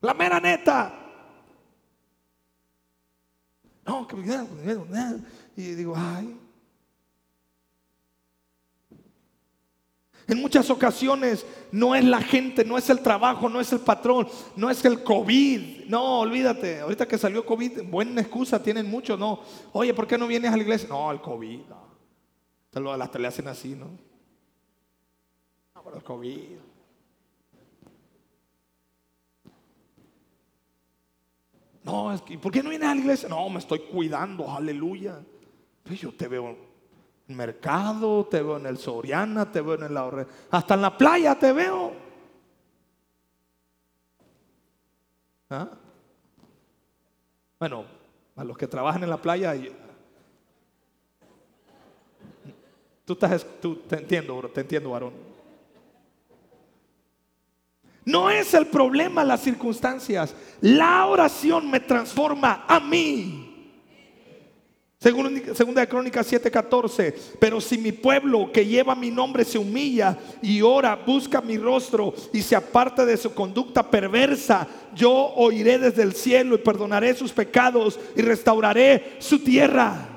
La 0.00 0.14
mera 0.14 0.40
neta. 0.40 0.92
No, 3.86 4.04
que 4.08 4.16
y 5.56 5.62
digo, 5.76 5.94
ay, 5.96 6.36
En 10.28 10.40
muchas 10.40 10.68
ocasiones 10.70 11.46
no 11.70 11.94
es 11.94 12.04
la 12.04 12.20
gente, 12.20 12.64
no 12.64 12.76
es 12.76 12.90
el 12.90 13.00
trabajo, 13.00 13.48
no 13.48 13.60
es 13.60 13.72
el 13.72 13.78
patrón, 13.78 14.26
no 14.56 14.68
es 14.68 14.84
el 14.84 15.04
COVID. 15.04 15.86
No, 15.86 16.20
olvídate. 16.20 16.80
Ahorita 16.80 17.06
que 17.06 17.16
salió 17.16 17.46
COVID, 17.46 17.84
buena 17.84 18.20
excusa 18.20 18.60
tienen 18.60 18.90
muchos, 18.90 19.18
no. 19.18 19.40
Oye, 19.72 19.94
¿por 19.94 20.06
qué 20.06 20.18
no 20.18 20.26
vienes 20.26 20.52
a 20.52 20.56
la 20.56 20.62
iglesia? 20.62 20.88
No, 20.88 21.12
el 21.12 21.20
COVID. 21.20 21.60
No. 21.68 21.86
Hasta 22.92 23.18
le 23.18 23.28
hacen 23.28 23.46
así, 23.48 23.74
¿no? 23.74 23.86
No, 25.74 25.82
pero 25.84 25.96
el 25.96 26.02
COVID. 26.02 26.58
No, 31.84 32.12
es 32.12 32.20
que, 32.22 32.36
¿por 32.36 32.50
qué 32.50 32.64
no 32.64 32.70
vienes 32.70 32.88
a 32.88 32.94
la 32.96 33.00
iglesia? 33.00 33.28
No, 33.28 33.48
me 33.48 33.60
estoy 33.60 33.78
cuidando, 33.78 34.50
aleluya. 34.50 35.24
Pues 35.84 36.00
yo 36.00 36.12
te 36.12 36.26
veo 36.26 36.65
mercado, 37.28 38.26
te 38.26 38.42
veo 38.42 38.56
en 38.56 38.66
el 38.66 38.78
Soriana, 38.78 39.50
te 39.50 39.60
veo 39.60 39.74
en 39.74 39.84
el 39.84 39.96
ahorre, 39.96 40.26
hasta 40.50 40.74
en 40.74 40.82
la 40.82 40.96
playa 40.96 41.38
te 41.38 41.52
veo. 41.52 41.92
¿Ah? 45.50 45.68
Bueno, 47.58 47.84
a 48.36 48.44
los 48.44 48.56
que 48.56 48.66
trabajan 48.66 49.02
en 49.02 49.10
la 49.10 49.16
playa, 49.16 49.54
tú 53.04 53.12
estás, 53.14 53.46
tú, 53.60 53.76
te 53.76 53.96
entiendo, 53.96 54.50
te 54.52 54.60
entiendo, 54.60 54.90
varón. 54.90 55.12
No 58.04 58.30
es 58.30 58.54
el 58.54 58.68
problema 58.68 59.24
las 59.24 59.40
circunstancias. 59.40 60.34
La 60.60 61.06
oración 61.06 61.68
me 61.68 61.80
transforma 61.80 62.64
a 62.68 62.78
mí. 62.78 63.45
Segunda 64.98 65.82
de 65.82 65.88
Crónicas 65.88 66.26
7:14. 66.26 67.14
Pero 67.38 67.60
si 67.60 67.76
mi 67.76 67.92
pueblo 67.92 68.50
que 68.50 68.64
lleva 68.64 68.94
mi 68.94 69.10
nombre 69.10 69.44
se 69.44 69.58
humilla 69.58 70.16
y 70.40 70.62
ora, 70.62 70.96
busca 70.96 71.40
mi 71.42 71.58
rostro 71.58 72.14
y 72.32 72.40
se 72.40 72.56
aparta 72.56 73.04
de 73.04 73.16
su 73.16 73.34
conducta 73.34 73.90
perversa, 73.90 74.66
yo 74.94 75.12
oiré 75.12 75.78
desde 75.78 76.02
el 76.02 76.14
cielo 76.14 76.54
y 76.54 76.58
perdonaré 76.58 77.14
sus 77.14 77.32
pecados 77.32 78.00
y 78.16 78.22
restauraré 78.22 79.16
su 79.18 79.38
tierra. 79.40 80.08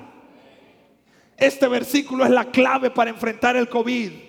Este 1.35 1.67
versículo 1.67 2.23
es 2.23 2.31
la 2.31 2.45
clave 2.45 2.89
para 2.89 3.09
enfrentar 3.09 3.57
el 3.57 3.67
COVID 3.67 4.28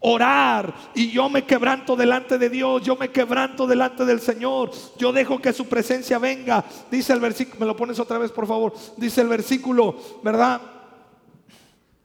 orar 0.00 0.74
y 0.94 1.10
yo 1.10 1.28
me 1.28 1.44
quebranto 1.44 1.94
delante 1.94 2.38
de 2.38 2.48
Dios, 2.48 2.82
yo 2.82 2.96
me 2.96 3.10
quebranto 3.10 3.66
delante 3.66 4.04
del 4.04 4.20
Señor, 4.20 4.70
yo 4.98 5.12
dejo 5.12 5.40
que 5.40 5.52
su 5.52 5.66
presencia 5.66 6.18
venga. 6.18 6.64
Dice 6.90 7.12
el 7.12 7.20
versículo, 7.20 7.60
me 7.60 7.66
lo 7.66 7.76
pones 7.76 7.98
otra 7.98 8.18
vez 8.18 8.32
por 8.32 8.46
favor, 8.46 8.74
dice 8.96 9.20
el 9.20 9.28
versículo, 9.28 9.96
¿verdad? 10.22 10.60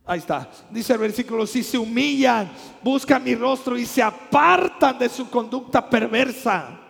Ahí 0.05 0.19
está, 0.19 0.49
dice 0.69 0.93
el 0.93 0.99
versículo, 0.99 1.47
si 1.47 1.63
se 1.63 1.77
humillan, 1.77 2.51
buscan 2.83 3.23
mi 3.23 3.33
rostro 3.33 3.77
y 3.77 3.85
se 3.85 4.03
apartan 4.03 4.99
de 4.99 5.09
su 5.09 5.29
conducta 5.29 5.89
perversa. 5.89 6.81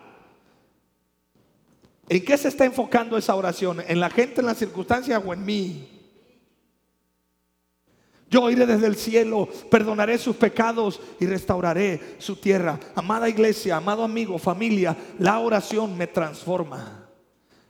¿En 2.08 2.24
qué 2.24 2.36
se 2.36 2.48
está 2.48 2.64
enfocando 2.64 3.16
esa 3.16 3.34
oración? 3.34 3.82
¿En 3.86 3.98
la 3.98 4.10
gente, 4.10 4.40
en 4.40 4.46
las 4.46 4.58
circunstancias 4.58 5.20
o 5.24 5.32
en 5.32 5.44
mí? 5.44 5.95
Yo 8.28 8.50
iré 8.50 8.66
desde 8.66 8.86
el 8.86 8.96
cielo, 8.96 9.48
perdonaré 9.70 10.18
sus 10.18 10.34
pecados 10.34 11.00
y 11.20 11.26
restauraré 11.26 12.16
su 12.18 12.36
tierra. 12.36 12.78
Amada 12.94 13.28
iglesia, 13.28 13.76
amado 13.76 14.02
amigo, 14.02 14.38
familia, 14.38 14.96
la 15.18 15.38
oración 15.38 15.96
me 15.96 16.08
transforma. 16.08 17.08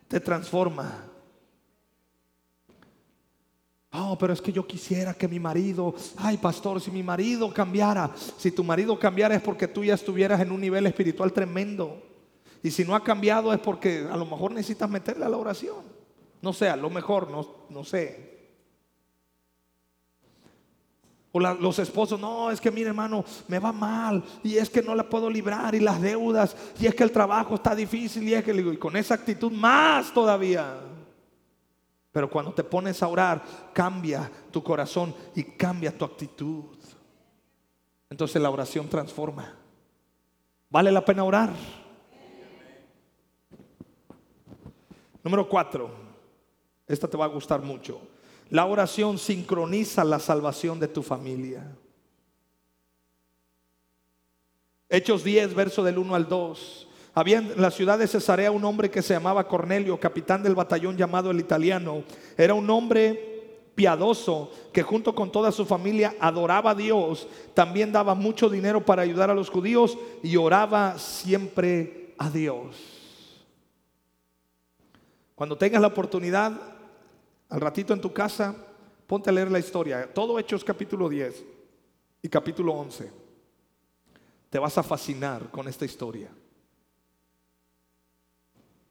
Te 0.09 0.19
transforma. 0.19 1.05
Oh, 3.93 4.17
pero 4.19 4.33
es 4.33 4.41
que 4.41 4.53
yo 4.53 4.67
quisiera 4.67 5.15
que 5.15 5.29
mi 5.29 5.39
marido, 5.39 5.95
ay 6.19 6.39
pastor, 6.39 6.81
si 6.81 6.91
mi 6.91 7.03
marido 7.03 7.53
cambiara, 7.53 8.11
si 8.39 8.51
tu 8.51 8.65
marido 8.65 8.99
cambiara 8.99 9.35
es 9.35 9.43
porque 9.43 9.69
tú 9.69 9.85
ya 9.85 9.95
estuvieras 9.95 10.41
en 10.41 10.53
un 10.53 10.61
nivel 10.61 10.87
espiritual 10.87 11.33
tremendo. 11.33 12.03
Y 12.63 12.71
si 12.71 12.85
no 12.85 12.95
ha 12.95 13.05
cambiado 13.05 13.53
es 13.53 13.61
porque 13.61 14.07
a 14.11 14.17
lo 14.17 14.25
mejor 14.25 14.53
necesitas 14.53 14.89
meterle 14.89 15.27
a 15.27 15.29
la 15.29 15.37
oración. 15.37 15.85
No 16.41 16.53
sé, 16.53 16.69
a 16.69 16.77
lo 16.77 16.89
mejor, 16.89 17.31
no, 17.31 17.47
no 17.69 17.85
sé 17.85 18.36
los 21.39 21.79
esposos, 21.79 22.21
no, 22.21 22.51
es 22.51 22.61
que 22.61 22.71
mire 22.71 22.89
hermano, 22.89 23.25
me 23.49 23.59
va 23.59 23.73
mal 23.73 24.23
y 24.43 24.57
es 24.57 24.71
que 24.71 24.83
no 24.83 24.95
la 24.95 25.09
puedo 25.09 25.29
librar 25.29 25.75
y 25.75 25.81
las 25.81 26.01
deudas 26.01 26.57
y 26.79 26.87
es 26.87 26.95
que 26.95 27.05
el 27.05 27.13
trabajo 27.13 27.55
está 27.55 27.75
difícil 27.75 28.23
y 28.29 28.35
es 28.35 28.45
que 28.45 28.55
y 28.55 28.77
con 28.77 28.97
esa 28.97 29.15
actitud 29.15 29.53
más 29.53 30.13
todavía. 30.13 30.81
Pero 32.13 32.31
cuando 32.31 32.53
te 32.53 32.65
pones 32.65 33.03
a 33.03 33.09
orar, 33.09 33.43
cambia 33.73 34.31
tu 34.51 34.63
corazón 34.63 35.15
y 35.35 35.43
cambia 35.43 35.97
tu 35.97 36.05
actitud. 36.05 36.65
Entonces 38.09 38.41
la 38.41 38.51
oración 38.51 38.89
transforma. 38.89 39.55
¿Vale 40.71 40.91
la 40.91 41.05
pena 41.05 41.25
orar? 41.25 41.51
Número 45.23 45.49
cuatro. 45.49 45.91
Esta 46.87 47.09
te 47.09 47.17
va 47.17 47.25
a 47.25 47.29
gustar 47.29 47.61
mucho. 47.61 48.01
La 48.51 48.67
oración 48.67 49.19
sincroniza 49.19 50.05
la 50.05 50.19
salvación 50.19 50.79
de 50.79 50.89
tu 50.89 51.03
familia. 51.03 51.67
Hechos 54.89 55.25
10, 55.25 55.55
verso 55.55 55.83
del 55.83 55.99
1 55.99 56.15
al 56.15 56.29
2. 56.29 56.89
Había 57.15 57.39
en 57.39 57.61
la 57.61 57.71
ciudad 57.71 57.99
de 57.99 58.07
Cesarea 58.07 58.51
un 58.53 58.65
hombre 58.65 58.91
que 58.91 59.03
se 59.03 59.15
llamaba 59.15 59.49
Cornelio, 59.49 59.99
capitán 59.99 60.43
del 60.43 60.55
batallón 60.55 60.97
llamado 60.97 61.31
el 61.31 61.41
italiano. 61.41 62.05
Era 62.37 62.55
un 62.55 62.69
hombre 62.71 63.37
piadoso 63.75 64.53
que 64.73 64.83
junto 64.83 65.15
con 65.15 65.33
toda 65.33 65.51
su 65.51 65.67
familia 65.67 66.15
adoraba 66.21 66.71
a 66.71 66.75
Dios. 66.75 67.27
También 67.53 67.91
daba 67.91 68.15
mucho 68.15 68.49
dinero 68.49 68.85
para 68.85 69.03
ayudar 69.03 69.31
a 69.31 69.35
los 69.35 69.51
judíos 69.51 69.99
y 70.23 70.37
oraba 70.37 70.99
siempre 70.99 72.15
a 72.19 72.31
Dios. 72.31 72.77
Cuando 75.35 75.57
tengas 75.59 75.83
la 75.83 75.89
oportunidad, 75.89 76.76
al 77.49 77.61
ratito 77.61 77.93
en 77.93 78.01
tu 78.01 78.13
casa, 78.13 78.55
ponte 79.07 79.31
a 79.31 79.33
leer 79.33 79.51
la 79.51 79.59
historia. 79.59 80.13
Todo 80.13 80.39
Hechos 80.39 80.65
capítulo 80.65 81.09
10 81.09 81.45
y 82.23 82.29
capítulo 82.29 82.73
11. 82.73 83.13
Te 84.51 84.59
vas 84.59 84.77
a 84.79 84.83
fascinar 84.83 85.51
con 85.51 85.69
esta 85.69 85.85
historia. 85.85 86.31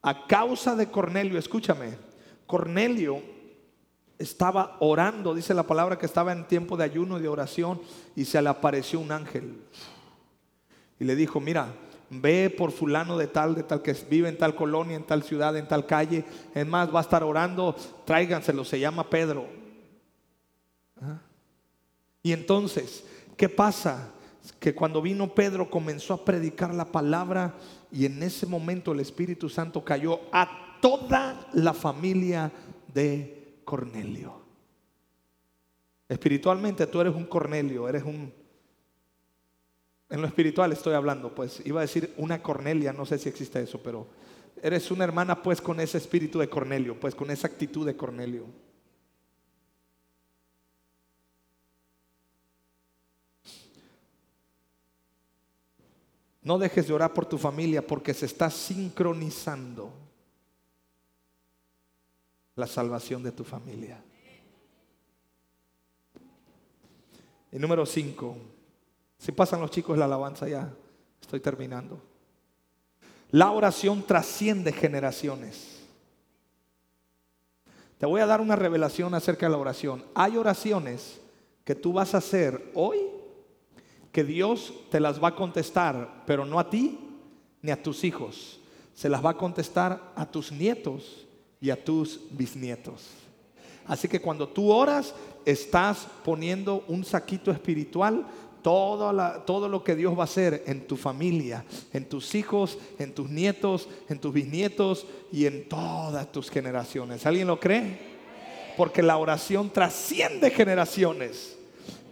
A 0.01 0.27
causa 0.27 0.75
de 0.75 0.89
Cornelio, 0.89 1.39
escúchame, 1.39 1.97
Cornelio 2.45 3.21
estaba 4.17 4.77
orando, 4.79 5.33
dice 5.33 5.53
la 5.53 5.63
palabra 5.63 5.97
que 5.97 6.05
estaba 6.05 6.31
en 6.31 6.47
tiempo 6.47 6.77
de 6.77 6.83
ayuno 6.83 7.17
y 7.17 7.21
de 7.21 7.27
oración 7.27 7.81
y 8.15 8.25
se 8.25 8.41
le 8.41 8.49
apareció 8.49 8.99
un 8.99 9.11
ángel. 9.11 9.61
Y 10.99 11.03
le 11.03 11.15
dijo, 11.15 11.41
mira, 11.41 11.73
ve 12.09 12.49
por 12.49 12.71
fulano 12.71 13.17
de 13.17 13.27
tal, 13.27 13.55
de 13.55 13.63
tal 13.63 13.81
que 13.81 13.93
vive 14.09 14.29
en 14.29 14.37
tal 14.37 14.55
colonia, 14.55 14.95
en 14.95 15.03
tal 15.03 15.23
ciudad, 15.23 15.55
en 15.57 15.67
tal 15.67 15.85
calle. 15.85 16.25
Es 16.53 16.65
más, 16.65 16.93
va 16.93 16.99
a 16.99 17.03
estar 17.03 17.23
orando, 17.23 17.75
tráiganselo, 18.05 18.63
se 18.63 18.79
llama 18.79 19.09
Pedro. 19.09 19.47
Y 22.23 22.31
entonces, 22.33 23.03
¿qué 23.37 23.49
pasa? 23.49 24.11
Que 24.59 24.73
cuando 24.73 25.01
vino 25.01 25.33
Pedro 25.33 25.69
comenzó 25.69 26.13
a 26.13 26.25
predicar 26.25 26.73
la 26.73 26.85
palabra 26.85 27.55
y 27.91 28.05
en 28.05 28.21
ese 28.23 28.45
momento 28.45 28.91
el 28.91 28.99
Espíritu 28.99 29.49
Santo 29.49 29.83
cayó 29.83 30.19
a 30.31 30.79
toda 30.81 31.47
la 31.53 31.73
familia 31.73 32.51
de 32.93 33.59
Cornelio. 33.63 34.41
Espiritualmente 36.07 36.85
tú 36.87 37.01
eres 37.01 37.15
un 37.15 37.25
Cornelio, 37.25 37.89
eres 37.89 38.03
un 38.03 38.31
en 40.09 40.21
lo 40.21 40.27
espiritual 40.27 40.71
estoy 40.71 40.93
hablando, 40.93 41.33
pues 41.33 41.61
iba 41.65 41.79
a 41.79 41.83
decir 41.83 42.13
una 42.17 42.41
Cornelia, 42.41 42.93
no 42.93 43.05
sé 43.05 43.17
si 43.17 43.29
existe 43.29 43.61
eso, 43.61 43.81
pero 43.81 44.07
eres 44.61 44.91
una 44.91 45.03
hermana 45.03 45.41
pues 45.41 45.61
con 45.61 45.79
ese 45.79 45.97
espíritu 45.97 46.39
de 46.39 46.49
Cornelio, 46.49 46.99
pues 46.99 47.15
con 47.15 47.31
esa 47.31 47.47
actitud 47.47 47.85
de 47.85 47.95
Cornelio. 47.95 48.45
No 56.43 56.59
dejes 56.59 56.87
de 56.87 56.93
orar 56.93 57.11
por 57.11 57.25
tu 57.25 57.39
familia 57.39 57.85
porque 57.85 58.13
se 58.13 58.27
está 58.27 58.51
sincronizando 58.51 59.91
la 62.55 62.67
salvación 62.67 63.23
de 63.23 63.31
tu 63.31 63.43
familia. 63.43 63.99
Y 67.51 67.57
número 67.57 67.85
cinco, 67.87 68.37
si 69.17 69.32
pasan 69.32 69.62
los 69.62 69.71
chicos 69.71 69.97
la 69.97 70.06
alabanza 70.06 70.47
ya, 70.47 70.73
estoy 71.21 71.39
terminando. 71.39 72.01
La 73.32 73.51
oración 73.51 74.04
trasciende 74.04 74.71
generaciones. 74.71 75.82
Te 77.97 78.06
voy 78.06 78.21
a 78.21 78.25
dar 78.25 78.41
una 78.41 78.56
revelación 78.56 79.13
acerca 79.13 79.45
de 79.45 79.51
la 79.51 79.58
oración. 79.58 80.06
Hay 80.13 80.38
oraciones 80.38 81.19
que 81.63 81.75
tú 81.75 81.93
vas 81.93 82.13
a 82.13 82.19
hacer 82.19 82.71
hoy 82.75 82.97
que 84.12 84.23
Dios 84.23 84.73
te 84.91 84.99
las 84.99 85.21
va 85.21 85.30
a 85.30 85.36
contestar, 85.36 86.23
pero 86.25 86.45
no 86.45 86.60
a 86.60 86.69
ti 86.69 86.99
ni 87.62 87.71
a 87.71 87.82
tus 87.82 88.04
hijos. 88.04 88.60
Se 88.93 89.10
las 89.10 89.25
va 89.25 89.32
a 89.32 89.38
contestar 89.38 90.13
a 90.15 90.25
tus 90.25 90.51
nietos 90.51 91.25
y 91.60 91.69
a 91.69 91.84
tus 91.84 92.21
bisnietos. 92.32 93.10
Así 93.86 94.08
que 94.08 94.21
cuando 94.21 94.47
tú 94.47 94.71
oras, 94.71 95.13
estás 95.45 96.08
poniendo 96.23 96.86
un 96.88 97.04
saquito 97.04 97.51
espiritual 97.51 98.25
todo, 98.65 99.13
todo 99.45 99.69
lo 99.69 99.84
que 99.84 99.95
Dios 99.95 100.17
va 100.17 100.21
a 100.21 100.23
hacer 100.23 100.63
en 100.65 100.88
tu 100.88 100.97
familia, 100.97 101.63
en 101.93 102.10
tus 102.10 102.34
hijos, 102.34 102.80
en 102.97 103.13
tus 103.13 103.30
nietos, 103.30 103.88
en 104.10 104.17
tus 104.17 104.34
bisnietos 104.34 105.06
y 105.32 105.45
en 105.45 105.69
todas 105.69 106.32
tus 106.32 106.49
generaciones. 106.49 107.28
¿Alguien 107.28 107.45
lo 107.45 107.60
cree? 107.60 108.15
Porque 108.75 109.04
la 109.04 109.17
oración 109.17 109.69
trasciende 109.69 110.49
generaciones. 110.49 111.56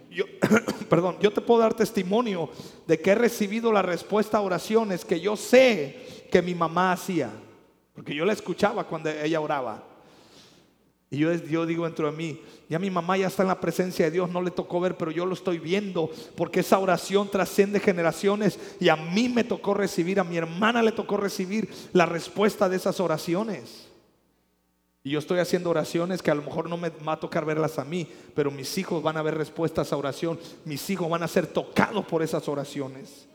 Yo, 0.08 0.26
perdón, 0.88 1.16
yo 1.20 1.32
te 1.32 1.40
puedo 1.40 1.58
dar 1.58 1.74
testimonio 1.74 2.48
de 2.86 3.00
que 3.00 3.10
he 3.10 3.16
recibido 3.16 3.72
la 3.72 3.82
respuesta 3.82 4.38
a 4.38 4.42
oraciones 4.42 5.04
que 5.04 5.18
yo 5.20 5.34
sé 5.34 6.28
que 6.30 6.40
mi 6.40 6.54
mamá 6.54 6.92
hacía, 6.92 7.30
porque 7.96 8.14
yo 8.14 8.24
la 8.24 8.32
escuchaba 8.32 8.84
cuando 8.84 9.10
ella 9.10 9.40
oraba. 9.40 9.93
Y 11.14 11.18
yo, 11.18 11.64
digo 11.64 11.84
dentro 11.84 12.10
de 12.10 12.16
mí, 12.16 12.40
ya 12.68 12.80
mi 12.80 12.90
mamá 12.90 13.16
ya 13.16 13.28
está 13.28 13.42
en 13.42 13.48
la 13.48 13.60
presencia 13.60 14.06
de 14.06 14.10
Dios, 14.10 14.28
no 14.30 14.42
le 14.42 14.50
tocó 14.50 14.80
ver, 14.80 14.96
pero 14.96 15.12
yo 15.12 15.24
lo 15.24 15.34
estoy 15.34 15.60
viendo, 15.60 16.10
porque 16.34 16.58
esa 16.58 16.80
oración 16.80 17.30
trasciende 17.30 17.78
generaciones 17.78 18.58
y 18.80 18.88
a 18.88 18.96
mí 18.96 19.28
me 19.28 19.44
tocó 19.44 19.74
recibir, 19.74 20.18
a 20.18 20.24
mi 20.24 20.36
hermana 20.36 20.82
le 20.82 20.90
tocó 20.90 21.16
recibir 21.16 21.68
la 21.92 22.04
respuesta 22.04 22.68
de 22.68 22.74
esas 22.74 22.98
oraciones. 22.98 23.86
Y 25.04 25.10
yo 25.10 25.20
estoy 25.20 25.38
haciendo 25.38 25.70
oraciones 25.70 26.20
que 26.20 26.32
a 26.32 26.34
lo 26.34 26.42
mejor 26.42 26.68
no 26.68 26.76
me 26.76 26.90
va 26.90 27.12
a 27.12 27.20
tocar 27.20 27.44
verlas 27.44 27.78
a 27.78 27.84
mí, 27.84 28.08
pero 28.34 28.50
mis 28.50 28.76
hijos 28.76 29.00
van 29.00 29.16
a 29.16 29.22
ver 29.22 29.36
respuestas 29.36 29.92
a 29.92 29.96
oración, 29.96 30.40
mis 30.64 30.90
hijos 30.90 31.08
van 31.08 31.22
a 31.22 31.28
ser 31.28 31.46
tocados 31.46 32.04
por 32.06 32.24
esas 32.24 32.48
oraciones. 32.48 33.28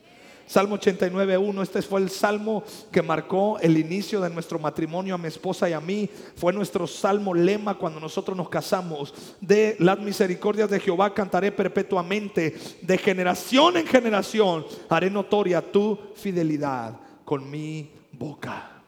Salmo 0.49 0.79
89.1, 0.79 1.61
este 1.61 1.83
fue 1.83 2.01
el 2.01 2.09
salmo 2.09 2.63
que 2.91 3.03
marcó 3.03 3.59
el 3.59 3.77
inicio 3.77 4.19
de 4.19 4.31
nuestro 4.31 4.57
matrimonio 4.57 5.13
a 5.13 5.17
mi 5.19 5.27
esposa 5.27 5.69
y 5.69 5.73
a 5.73 5.79
mí. 5.79 6.09
Fue 6.35 6.51
nuestro 6.51 6.87
salmo 6.87 7.35
lema 7.35 7.77
cuando 7.77 7.99
nosotros 7.99 8.35
nos 8.35 8.49
casamos. 8.49 9.13
De 9.39 9.75
las 9.77 9.99
misericordias 9.99 10.67
de 10.71 10.79
Jehová 10.79 11.13
cantaré 11.13 11.51
perpetuamente. 11.51 12.55
De 12.81 12.97
generación 12.97 13.77
en 13.77 13.85
generación 13.85 14.65
haré 14.89 15.11
notoria 15.11 15.61
tu 15.61 15.99
fidelidad 16.15 16.99
con 17.23 17.47
mi 17.47 17.91
boca. 18.11 18.81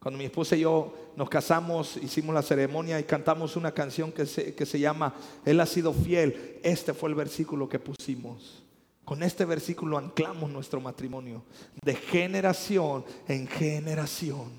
Cuando 0.00 0.18
mi 0.18 0.24
esposa 0.24 0.56
y 0.56 0.62
yo 0.62 1.12
nos 1.14 1.28
casamos, 1.28 1.96
hicimos 1.98 2.34
la 2.34 2.42
ceremonia 2.42 2.98
y 2.98 3.04
cantamos 3.04 3.54
una 3.54 3.70
canción 3.70 4.10
que 4.10 4.26
se, 4.26 4.52
que 4.52 4.66
se 4.66 4.80
llama 4.80 5.14
Él 5.44 5.60
ha 5.60 5.66
sido 5.66 5.92
fiel. 5.92 6.58
Este 6.64 6.92
fue 6.92 7.08
el 7.08 7.14
versículo 7.14 7.68
que 7.68 7.78
pusimos. 7.78 8.65
Con 9.06 9.22
este 9.22 9.44
versículo 9.44 9.96
anclamos 9.96 10.50
nuestro 10.50 10.80
matrimonio 10.80 11.44
de 11.80 11.94
generación 11.94 13.04
en 13.28 13.46
generación. 13.46 14.50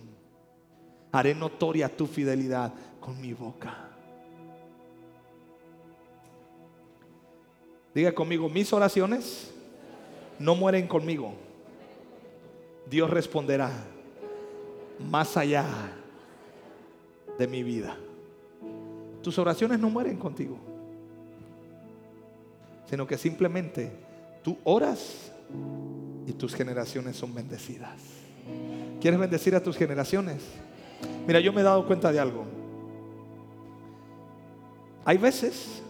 Haré 1.11 1.35
notoria 1.35 1.93
tu 1.93 2.07
fidelidad 2.07 2.73
con 3.01 3.19
mi 3.19 3.33
boca. 3.33 3.89
Diga 7.93 8.13
conmigo, 8.13 8.47
mis 8.47 8.71
oraciones 8.71 9.51
no 10.39 10.55
mueren 10.55 10.87
conmigo. 10.87 11.33
Dios 12.89 13.09
responderá 13.09 13.69
más 14.97 15.35
allá 15.35 15.65
de 17.37 17.47
mi 17.47 17.63
vida. 17.63 17.97
Tus 19.21 19.37
oraciones 19.37 19.77
no 19.77 19.89
mueren 19.89 20.15
contigo, 20.15 20.57
sino 22.89 23.05
que 23.05 23.17
simplemente 23.17 24.06
Tú 24.47 24.57
oras 24.63 25.29
y 26.25 26.31
tus 26.31 26.55
generaciones 26.55 27.17
son 27.17 27.35
bendecidas. 27.35 27.99
¿Quieres 29.01 29.19
bendecir 29.19 29.53
a 29.55 29.61
tus 29.61 29.75
generaciones? 29.75 30.41
Mira, 31.27 31.41
yo 31.41 31.51
me 31.51 31.59
he 31.59 31.63
dado 31.65 31.85
cuenta 31.85 32.13
de 32.13 32.19
algo. 32.21 32.45
Hay 35.03 35.17
veces 35.17 35.81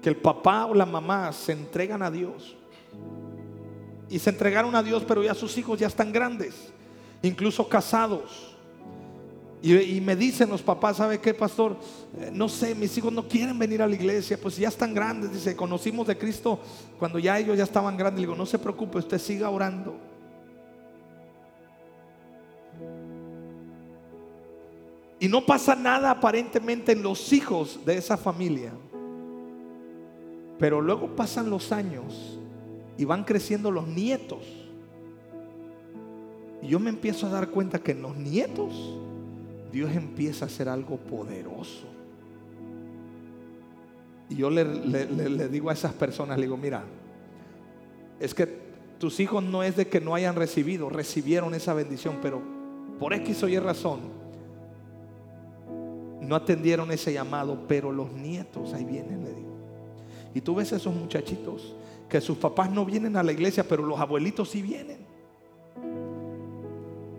que 0.00 0.08
el 0.08 0.16
papá 0.16 0.64
o 0.64 0.72
la 0.72 0.86
mamá 0.86 1.30
se 1.34 1.52
entregan 1.52 2.02
a 2.02 2.10
Dios. 2.10 2.56
Y 4.08 4.18
se 4.20 4.30
entregaron 4.30 4.74
a 4.74 4.82
Dios, 4.82 5.04
pero 5.06 5.22
ya 5.22 5.34
sus 5.34 5.58
hijos 5.58 5.78
ya 5.78 5.88
están 5.88 6.12
grandes, 6.12 6.72
incluso 7.20 7.68
casados. 7.68 8.53
Y, 9.66 9.98
me 10.02 10.14
dicen 10.14 10.50
los 10.50 10.60
papás, 10.60 10.98
¿sabe 10.98 11.18
qué, 11.18 11.32
pastor? 11.32 11.78
Eh, 12.18 12.30
no 12.30 12.50
sé, 12.50 12.74
mis 12.74 12.98
hijos 12.98 13.10
no 13.10 13.26
quieren 13.26 13.58
venir 13.58 13.80
a 13.80 13.86
la 13.86 13.94
iglesia, 13.94 14.36
pues 14.36 14.58
ya 14.58 14.68
están 14.68 14.92
grandes. 14.92 15.32
Dice, 15.32 15.56
conocimos 15.56 16.06
de 16.06 16.18
Cristo 16.18 16.60
cuando 16.98 17.18
ya 17.18 17.38
ellos 17.38 17.56
ya 17.56 17.64
estaban 17.64 17.96
grandes. 17.96 18.20
Le 18.20 18.26
digo, 18.26 18.36
no 18.36 18.44
se 18.44 18.58
preocupe, 18.58 18.98
usted 18.98 19.18
siga 19.18 19.48
orando. 19.48 19.96
Y 25.18 25.28
no 25.28 25.46
pasa 25.46 25.74
nada 25.74 26.10
aparentemente 26.10 26.92
en 26.92 27.02
los 27.02 27.32
hijos 27.32 27.80
de 27.86 27.96
esa 27.96 28.18
familia. 28.18 28.74
Pero 30.58 30.82
luego 30.82 31.16
pasan 31.16 31.48
los 31.48 31.72
años 31.72 32.38
y 32.98 33.06
van 33.06 33.24
creciendo 33.24 33.70
los 33.70 33.88
nietos. 33.88 34.44
Y 36.60 36.66
yo 36.68 36.78
me 36.78 36.90
empiezo 36.90 37.28
a 37.28 37.30
dar 37.30 37.48
cuenta 37.48 37.78
que 37.78 37.92
en 37.92 38.02
los 38.02 38.14
nietos 38.14 38.98
Dios 39.74 39.90
empieza 39.92 40.44
a 40.44 40.46
hacer 40.46 40.68
algo 40.68 40.98
poderoso. 40.98 41.88
Y 44.30 44.36
yo 44.36 44.48
le, 44.48 45.48
digo 45.48 45.68
a 45.68 45.72
esas 45.72 45.92
personas, 45.92 46.38
le 46.38 46.44
digo, 46.44 46.56
mira, 46.56 46.84
es 48.20 48.32
que 48.34 48.46
tus 49.00 49.18
hijos 49.18 49.42
no 49.42 49.64
es 49.64 49.74
de 49.74 49.88
que 49.88 50.00
no 50.00 50.14
hayan 50.14 50.36
recibido, 50.36 50.88
recibieron 50.90 51.54
esa 51.54 51.74
bendición, 51.74 52.18
pero 52.22 52.40
por 53.00 53.14
X 53.14 53.42
o 53.42 53.48
Y 53.48 53.58
razón 53.58 53.98
no 56.20 56.36
atendieron 56.36 56.92
ese 56.92 57.12
llamado, 57.12 57.66
pero 57.66 57.90
los 57.90 58.12
nietos 58.12 58.72
ahí 58.74 58.84
vienen, 58.84 59.24
le 59.24 59.34
digo. 59.34 59.54
Y 60.34 60.40
tú 60.40 60.54
ves 60.54 60.70
esos 60.70 60.94
muchachitos 60.94 61.74
que 62.08 62.20
sus 62.20 62.38
papás 62.38 62.70
no 62.70 62.84
vienen 62.84 63.16
a 63.16 63.24
la 63.24 63.32
iglesia, 63.32 63.66
pero 63.68 63.84
los 63.84 63.98
abuelitos 63.98 64.50
sí 64.50 64.62
vienen. 64.62 64.98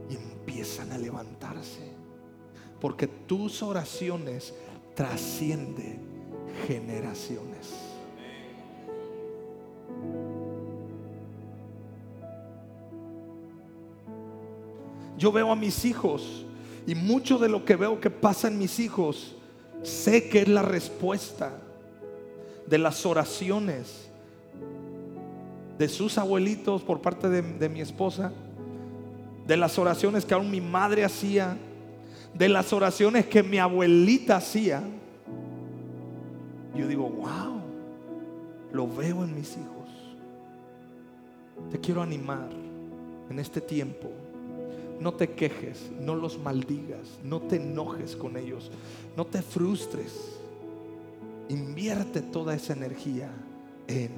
Y 0.10 0.16
empiezan 0.16 0.94
a 0.94 0.98
levantarse 0.98 1.95
porque 2.80 3.08
tus 3.08 3.64
oraciones 3.64 4.54
trascienden 4.96 6.00
generaciones. 6.68 7.74
Yo 15.18 15.32
veo 15.32 15.52
a 15.52 15.56
mis 15.56 15.86
hijos 15.86 16.46
y 16.86 16.96
mucho 16.96 17.38
de 17.38 17.50
lo 17.50 17.66
que 17.66 17.76
veo 17.76 18.00
que 18.00 18.10
pasa 18.10 18.48
en 18.48 18.58
mis 18.58 18.80
hijos, 18.80 19.36
sé 19.82 20.30
que 20.30 20.42
es 20.42 20.48
la 20.48 20.62
respuesta 20.62 21.58
de 22.68 22.78
las 22.78 23.06
oraciones 23.06 24.10
de 25.78 25.90
sus 25.90 26.18
abuelitos 26.18 26.82
por 26.82 27.02
parte 27.02 27.30
de, 27.30 27.42
de 27.42 27.70
mi 27.70 27.82
esposa, 27.82 28.32
de 29.48 29.58
las 29.58 29.78
oraciones 29.78 30.26
que 30.26 30.34
aún 30.34 30.52
mi 30.52 30.62
madre 30.62 31.06
hacía, 31.06 31.58
de 32.38 32.50
las 32.50 32.74
oraciones 32.74 33.26
que 33.28 33.44
mi 33.44 33.58
abuelita 33.58 34.36
hacía, 34.38 34.84
yo 36.76 36.88
digo, 36.88 37.10
wow, 37.10 37.62
lo 38.74 38.88
veo 38.88 39.24
en 39.24 39.34
mis 39.34 39.52
hijos. 39.54 39.90
Te 41.72 41.80
quiero 41.80 42.02
animar 42.02 42.50
en 43.30 43.40
este 43.40 43.62
tiempo. 43.62 44.12
No 45.00 45.14
te 45.14 45.32
quejes, 45.32 45.92
no 46.02 46.16
los 46.16 46.38
maldigas, 46.38 47.20
no 47.24 47.42
te 47.42 47.58
enojes 47.58 48.16
con 48.16 48.38
ellos, 48.38 48.70
no 49.16 49.26
te 49.26 49.42
frustres. 49.42 50.38
Invierte 51.48 52.22
toda 52.22 52.54
esa 52.54 52.74
energía 52.74 53.30
en 53.88 54.12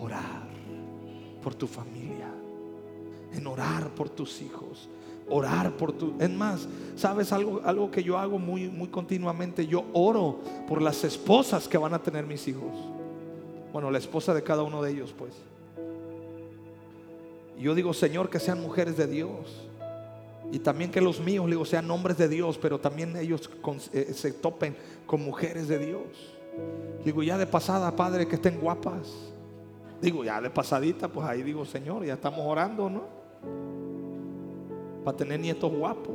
orar 0.00 0.48
por 1.42 1.54
tu 1.54 1.66
familia, 1.66 2.32
en 3.32 3.46
orar 3.46 3.94
por 3.94 4.08
tus 4.08 4.40
hijos, 4.40 4.88
orar 5.28 5.76
por 5.76 5.92
tu. 5.92 6.14
Es 6.18 6.30
más, 6.30 6.68
¿sabes 6.96 7.32
algo, 7.32 7.60
algo 7.64 7.90
que 7.90 8.02
yo 8.02 8.18
hago 8.18 8.38
muy, 8.38 8.68
muy 8.68 8.88
continuamente? 8.88 9.66
Yo 9.66 9.84
oro 9.92 10.40
por 10.68 10.82
las 10.82 11.04
esposas 11.04 11.68
que 11.68 11.78
van 11.78 11.94
a 11.94 12.02
tener 12.02 12.26
mis 12.26 12.46
hijos. 12.48 12.72
Bueno, 13.72 13.90
la 13.90 13.98
esposa 13.98 14.34
de 14.34 14.42
cada 14.42 14.62
uno 14.62 14.82
de 14.82 14.92
ellos, 14.92 15.14
pues. 15.16 15.32
Yo 17.58 17.74
digo, 17.74 17.94
Señor, 17.94 18.30
que 18.30 18.40
sean 18.40 18.60
mujeres 18.60 18.96
de 18.96 19.06
Dios. 19.06 19.68
Y 20.52 20.58
también 20.58 20.90
que 20.90 21.00
los 21.00 21.20
míos, 21.20 21.46
digo, 21.46 21.64
sean 21.64 21.90
hombres 21.90 22.18
de 22.18 22.28
Dios, 22.28 22.58
pero 22.60 22.78
también 22.78 23.16
ellos 23.16 23.50
eh, 23.92 24.12
se 24.12 24.32
topen 24.32 24.76
con 25.06 25.24
mujeres 25.24 25.68
de 25.68 25.78
Dios. 25.78 26.02
Digo, 27.04 27.22
ya 27.22 27.38
de 27.38 27.46
pasada, 27.46 27.94
Padre, 27.96 28.28
que 28.28 28.36
estén 28.36 28.60
guapas. 28.60 29.12
Digo, 30.00 30.22
ya 30.22 30.40
de 30.40 30.50
pasadita, 30.50 31.08
pues 31.08 31.26
ahí 31.26 31.42
digo, 31.42 31.64
Señor, 31.64 32.04
ya 32.04 32.14
estamos 32.14 32.40
orando, 32.46 32.90
¿no? 32.90 33.04
Para 35.04 35.16
tener 35.16 35.38
nietos 35.38 35.72
guapos. 35.72 36.14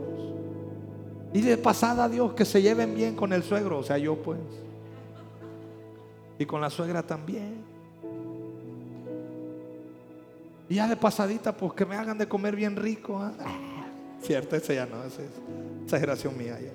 Y 1.32 1.42
de 1.42 1.58
pasada 1.58 2.06
a 2.06 2.10
Dios 2.10 2.34
que 2.34 2.44
se 2.44 2.62
lleven 2.62 2.96
bien 2.96 3.16
con 3.16 3.32
el 3.34 3.44
suegro, 3.44 3.80
o 3.80 3.84
sea, 3.84 3.98
yo 3.98 4.16
pues. 4.16 4.40
Y 6.40 6.46
con 6.46 6.60
la 6.60 6.70
suegra 6.70 7.04
también. 7.04 7.64
Y 10.68 10.76
ya 10.76 10.88
de 10.88 10.96
pasadita, 10.96 11.56
pues 11.56 11.74
que 11.74 11.86
me 11.86 11.96
hagan 11.96 12.18
de 12.18 12.28
comer 12.28 12.56
bien 12.56 12.76
rico. 12.76 13.20
¿ah? 13.20 13.34
Cierto, 14.22 14.56
ese 14.56 14.76
ya 14.76 14.86
no, 14.86 15.04
esa 15.04 15.22
es 15.22 15.30
exageración 15.84 16.38
mía 16.38 16.60
ya. 16.60 16.72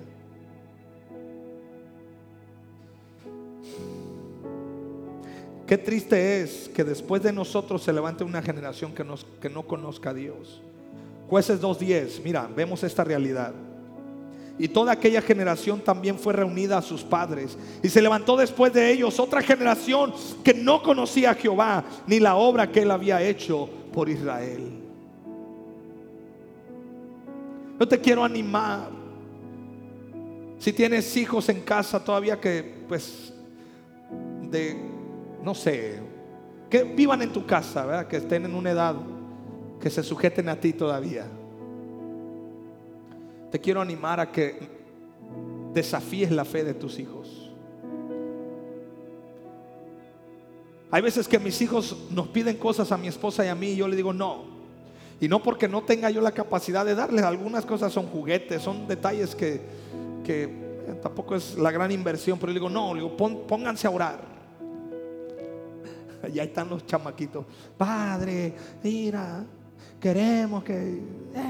Qué 5.65 5.77
triste 5.79 6.41
es 6.41 6.69
que 6.69 6.83
después 6.83 7.23
de 7.23 7.33
nosotros 7.33 7.81
se 7.81 7.91
levante 7.91 8.23
una 8.23 8.41
generación 8.41 8.93
que, 8.93 9.03
nos, 9.03 9.25
que 9.41 9.49
no 9.49 9.63
conozca 9.63 10.11
a 10.11 10.13
Dios. 10.13 10.61
Jueces 11.29 11.61
2.10, 11.61 12.21
mira, 12.23 12.49
vemos 12.55 12.83
esta 12.83 13.03
realidad. 13.03 13.53
Y 14.57 14.69
toda 14.69 14.93
aquella 14.93 15.21
generación 15.21 15.81
también 15.81 16.17
fue 16.17 16.33
reunida 16.33 16.77
a 16.77 16.81
sus 16.81 17.03
padres. 17.03 17.57
Y 17.83 17.89
se 17.89 18.01
levantó 18.01 18.37
después 18.37 18.71
de 18.71 18.89
ellos 18.89 19.19
otra 19.19 19.41
generación 19.41 20.13
que 20.43 20.53
no 20.53 20.81
conocía 20.81 21.31
a 21.31 21.35
Jehová 21.35 21.83
ni 22.07 22.19
la 22.19 22.35
obra 22.35 22.71
que 22.71 22.83
él 22.83 22.91
había 22.91 23.21
hecho 23.21 23.69
por 23.91 24.07
Israel. 24.07 24.81
Yo 27.77 27.87
te 27.87 27.99
quiero 27.99 28.23
animar. 28.23 28.89
Si 30.59 30.71
tienes 30.71 31.17
hijos 31.17 31.49
en 31.49 31.61
casa 31.61 32.01
todavía 32.01 32.39
que, 32.39 32.85
pues, 32.87 33.33
de, 34.49 34.77
no 35.43 35.53
sé, 35.53 35.99
que 36.69 36.83
vivan 36.83 37.21
en 37.21 37.33
tu 37.33 37.45
casa, 37.45 37.85
¿verdad? 37.85 38.07
que 38.07 38.17
estén 38.17 38.45
en 38.45 38.55
una 38.55 38.71
edad 38.71 38.95
que 39.79 39.89
se 39.89 40.03
sujeten 40.03 40.49
a 40.49 40.59
ti 40.59 40.73
todavía. 40.73 41.27
Te 43.51 43.59
quiero 43.59 43.81
animar 43.81 44.19
a 44.19 44.31
que 44.31 44.57
desafíes 45.73 46.31
la 46.31 46.45
fe 46.45 46.63
de 46.63 46.73
tus 46.73 46.99
hijos. 46.99 47.51
Hay 50.91 51.01
veces 51.01 51.27
que 51.27 51.39
mis 51.39 51.61
hijos 51.61 51.95
nos 52.11 52.29
piden 52.29 52.57
cosas 52.57 52.91
a 52.91 52.97
mi 52.97 53.07
esposa 53.07 53.45
y 53.45 53.49
a 53.49 53.55
mí 53.55 53.71
y 53.71 53.75
yo 53.75 53.87
le 53.87 53.95
digo 53.95 54.13
no. 54.13 54.55
Y 55.19 55.27
no 55.27 55.41
porque 55.41 55.67
no 55.67 55.83
tenga 55.83 56.09
yo 56.09 56.21
la 56.21 56.31
capacidad 56.31 56.85
de 56.85 56.95
darles, 56.95 57.23
algunas 57.23 57.65
cosas 57.65 57.91
son 57.91 58.07
juguetes, 58.07 58.61
son 58.61 58.87
detalles 58.87 59.35
que, 59.35 59.61
que 60.23 60.43
eh, 60.43 60.99
tampoco 61.01 61.35
es 61.35 61.57
la 61.57 61.71
gran 61.71 61.91
inversión, 61.91 62.37
pero 62.37 62.51
le 62.51 62.59
digo 62.59 62.69
no, 62.69 62.93
le 62.93 63.01
digo 63.01 63.15
pónganse 63.15 63.87
a 63.87 63.91
orar. 63.91 64.35
Ya 66.33 66.41
están 66.41 66.69
los 66.69 66.85
chamaquitos, 66.87 67.45
padre, 67.77 68.53
mira, 68.81 69.45
queremos 69.99 70.63
que 70.63 70.99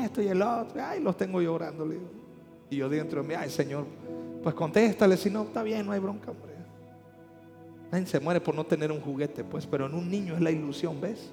esto 0.03 0.21
y 0.21 0.27
el 0.27 0.41
otro, 0.41 0.81
ay, 0.83 1.01
los 1.01 1.17
tengo 1.17 1.41
yo 1.41 1.53
orando. 1.53 1.88
Y 2.69 2.75
yo 2.77 2.89
dentro 2.89 3.21
de 3.21 3.27
mí, 3.27 3.33
ay 3.33 3.49
Señor, 3.49 3.86
pues 4.43 4.55
contéstale, 4.55 5.17
si 5.17 5.29
no, 5.29 5.43
está 5.43 5.63
bien, 5.63 5.86
no 5.86 5.91
hay 5.91 5.99
bronca, 5.99 6.31
hombre. 6.31 6.53
Nadie 7.91 8.05
se 8.07 8.19
muere 8.19 8.41
por 8.41 8.55
no 8.55 8.65
tener 8.65 8.91
un 8.91 8.99
juguete, 8.99 9.43
pues, 9.43 9.65
pero 9.65 9.86
en 9.86 9.93
un 9.93 10.09
niño 10.09 10.36
es 10.36 10.41
la 10.41 10.51
ilusión, 10.51 10.99
¿ves? 10.99 11.31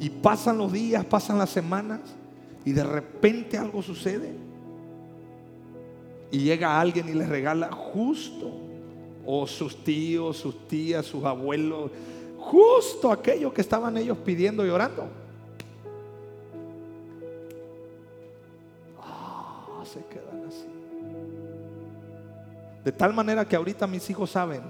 Y 0.00 0.10
pasan 0.10 0.58
los 0.58 0.72
días, 0.72 1.04
pasan 1.04 1.38
las 1.38 1.50
semanas, 1.50 2.00
y 2.64 2.72
de 2.72 2.84
repente 2.84 3.58
algo 3.58 3.82
sucede. 3.82 4.32
Y 6.30 6.38
llega 6.38 6.80
alguien 6.80 7.08
y 7.08 7.12
le 7.12 7.26
regala 7.26 7.70
justo, 7.70 8.50
o 9.26 9.46
sus 9.46 9.82
tíos, 9.84 10.36
sus 10.36 10.66
tías, 10.68 11.06
sus 11.06 11.24
abuelos, 11.24 11.90
justo 12.44 13.10
aquello 13.10 13.52
que 13.52 13.60
estaban 13.60 13.96
ellos 13.96 14.18
pidiendo 14.18 14.64
y 14.66 14.70
orando. 14.70 15.08
se 19.84 20.02
quedan 20.06 20.46
así. 20.48 20.66
De 22.84 22.90
tal 22.90 23.12
manera 23.12 23.46
que 23.46 23.54
ahorita 23.54 23.86
mis 23.86 24.08
hijos 24.08 24.30
saben 24.30 24.62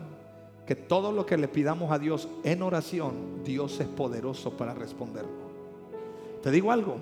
que 0.66 0.74
todo 0.74 1.12
lo 1.12 1.24
que 1.24 1.36
le 1.36 1.46
pidamos 1.46 1.92
a 1.92 1.98
Dios 1.98 2.28
en 2.42 2.62
oración, 2.62 3.44
Dios 3.44 3.78
es 3.80 3.86
poderoso 3.86 4.56
para 4.56 4.74
responderlo. 4.74 5.44
Te 6.42 6.50
digo 6.50 6.72
algo, 6.72 6.96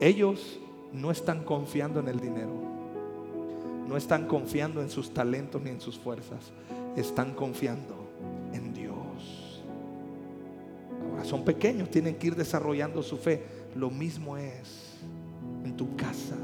ellos 0.00 0.58
no 0.92 1.10
están 1.10 1.44
confiando 1.44 2.00
en 2.00 2.08
el 2.08 2.20
dinero, 2.20 2.52
no 3.88 3.96
están 3.96 4.26
confiando 4.26 4.80
en 4.80 4.90
sus 4.90 5.12
talentos 5.12 5.60
ni 5.60 5.70
en 5.70 5.80
sus 5.80 5.98
fuerzas, 5.98 6.52
están 6.96 7.34
confiando 7.34 8.01
son 11.24 11.44
pequeños, 11.44 11.90
tienen 11.90 12.14
que 12.16 12.28
ir 12.28 12.36
desarrollando 12.36 13.02
su 13.02 13.16
fe. 13.16 13.42
Lo 13.74 13.90
mismo 13.90 14.36
es 14.36 14.98
en 15.64 15.76
tu 15.76 15.96
casa 15.96 16.36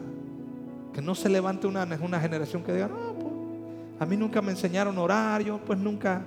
que 0.93 1.03
no 1.03 1.15
se 1.15 1.29
levante 1.29 1.67
una, 1.67 1.87
una 2.01 2.19
generación 2.19 2.63
que 2.65 2.73
diga, 2.73 2.89
no, 2.89 3.15
pues, 3.15 3.33
a 4.01 4.07
mí 4.07 4.17
nunca 4.17 4.43
me 4.43 4.51
enseñaron 4.51 4.97
yo 5.45 5.59
pues 5.59 5.79
nunca. 5.79 6.23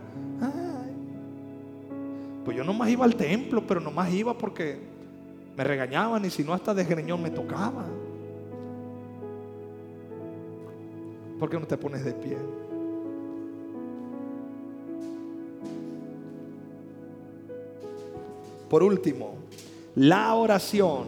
Pues 2.43 2.57
yo 2.57 2.63
nomás 2.63 2.89
iba 2.89 3.05
al 3.05 3.15
templo, 3.15 3.65
pero 3.67 3.79
nomás 3.79 4.11
iba 4.11 4.35
porque 4.37 4.79
me 5.55 5.63
regañaban 5.63 6.25
y 6.25 6.29
si 6.29 6.43
no 6.43 6.53
hasta 6.53 6.73
de 6.73 6.83
greñón 6.83 7.21
me 7.21 7.29
tocaba. 7.29 7.85
¿Por 11.39 11.49
qué 11.49 11.59
no 11.59 11.67
te 11.67 11.77
pones 11.77 12.03
de 12.03 12.13
pie? 12.13 12.37
Por 18.71 18.83
último, 18.83 19.35
la 19.95 20.33
oración 20.33 21.03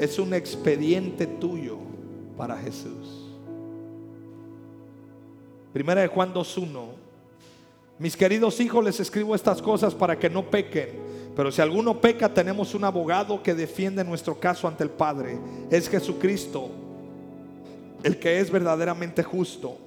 es 0.00 0.18
un 0.18 0.34
expediente 0.34 1.28
tuyo 1.28 1.78
para 2.36 2.56
Jesús. 2.58 3.30
Primera 5.72 6.00
de 6.00 6.08
Juan 6.08 6.34
2.1. 6.34 6.86
Mis 8.00 8.16
queridos 8.16 8.58
hijos, 8.58 8.84
les 8.84 8.98
escribo 8.98 9.32
estas 9.36 9.62
cosas 9.62 9.94
para 9.94 10.18
que 10.18 10.28
no 10.28 10.50
pequen. 10.50 10.88
Pero 11.36 11.52
si 11.52 11.62
alguno 11.62 12.00
peca, 12.00 12.34
tenemos 12.34 12.74
un 12.74 12.82
abogado 12.82 13.40
que 13.44 13.54
defiende 13.54 14.02
nuestro 14.02 14.40
caso 14.40 14.66
ante 14.66 14.82
el 14.82 14.90
Padre. 14.90 15.38
Es 15.70 15.88
Jesucristo, 15.88 16.68
el 18.02 18.18
que 18.18 18.40
es 18.40 18.50
verdaderamente 18.50 19.22
justo. 19.22 19.78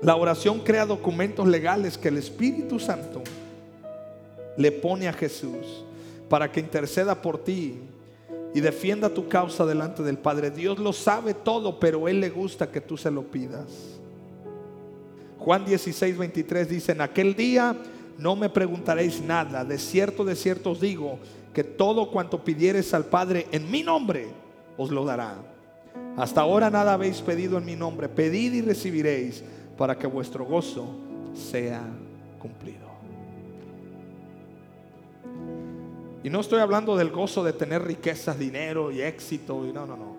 La 0.00 0.14
oración 0.14 0.60
crea 0.60 0.86
documentos 0.86 1.48
legales 1.48 1.98
que 1.98 2.06
el 2.06 2.18
Espíritu 2.18 2.78
Santo 2.78 3.20
le 4.56 4.70
pone 4.70 5.08
a 5.08 5.12
Jesús 5.12 5.84
para 6.28 6.50
que 6.50 6.60
interceda 6.60 7.20
por 7.20 7.38
ti 7.38 7.78
y 8.54 8.60
defienda 8.60 9.08
tu 9.08 9.28
causa 9.28 9.66
delante 9.66 10.02
del 10.02 10.18
Padre. 10.18 10.50
Dios 10.50 10.78
lo 10.78 10.92
sabe 10.92 11.34
todo, 11.34 11.78
pero 11.80 12.08
Él 12.08 12.20
le 12.20 12.30
gusta 12.30 12.70
que 12.70 12.80
tú 12.80 12.96
se 12.96 13.10
lo 13.10 13.22
pidas. 13.22 14.00
Juan 15.38 15.64
16, 15.64 16.16
23 16.16 16.68
dice, 16.68 16.92
en 16.92 17.00
aquel 17.00 17.34
día 17.34 17.76
no 18.16 18.36
me 18.36 18.48
preguntaréis 18.48 19.20
nada. 19.20 19.64
De 19.64 19.78
cierto, 19.78 20.24
de 20.24 20.36
cierto 20.36 20.70
os 20.70 20.80
digo 20.80 21.18
que 21.52 21.64
todo 21.64 22.10
cuanto 22.10 22.44
pidiereis 22.44 22.94
al 22.94 23.04
Padre 23.04 23.46
en 23.52 23.70
mi 23.70 23.82
nombre, 23.82 24.28
os 24.76 24.90
lo 24.90 25.04
dará. 25.04 25.36
Hasta 26.16 26.40
ahora 26.40 26.70
nada 26.70 26.94
habéis 26.94 27.20
pedido 27.20 27.58
en 27.58 27.64
mi 27.64 27.76
nombre. 27.76 28.08
Pedid 28.08 28.52
y 28.54 28.62
recibiréis 28.62 29.42
para 29.76 29.98
que 29.98 30.06
vuestro 30.06 30.44
gozo 30.44 30.86
sea 31.34 31.82
cumplido. 32.38 32.93
Y 36.24 36.30
no 36.30 36.40
estoy 36.40 36.60
hablando 36.60 36.96
del 36.96 37.10
gozo 37.10 37.44
de 37.44 37.52
tener 37.52 37.84
riquezas, 37.84 38.38
dinero 38.38 38.90
y 38.90 39.02
éxito. 39.02 39.66
Y 39.66 39.74
no, 39.74 39.86
no, 39.86 39.94
no. 39.94 40.16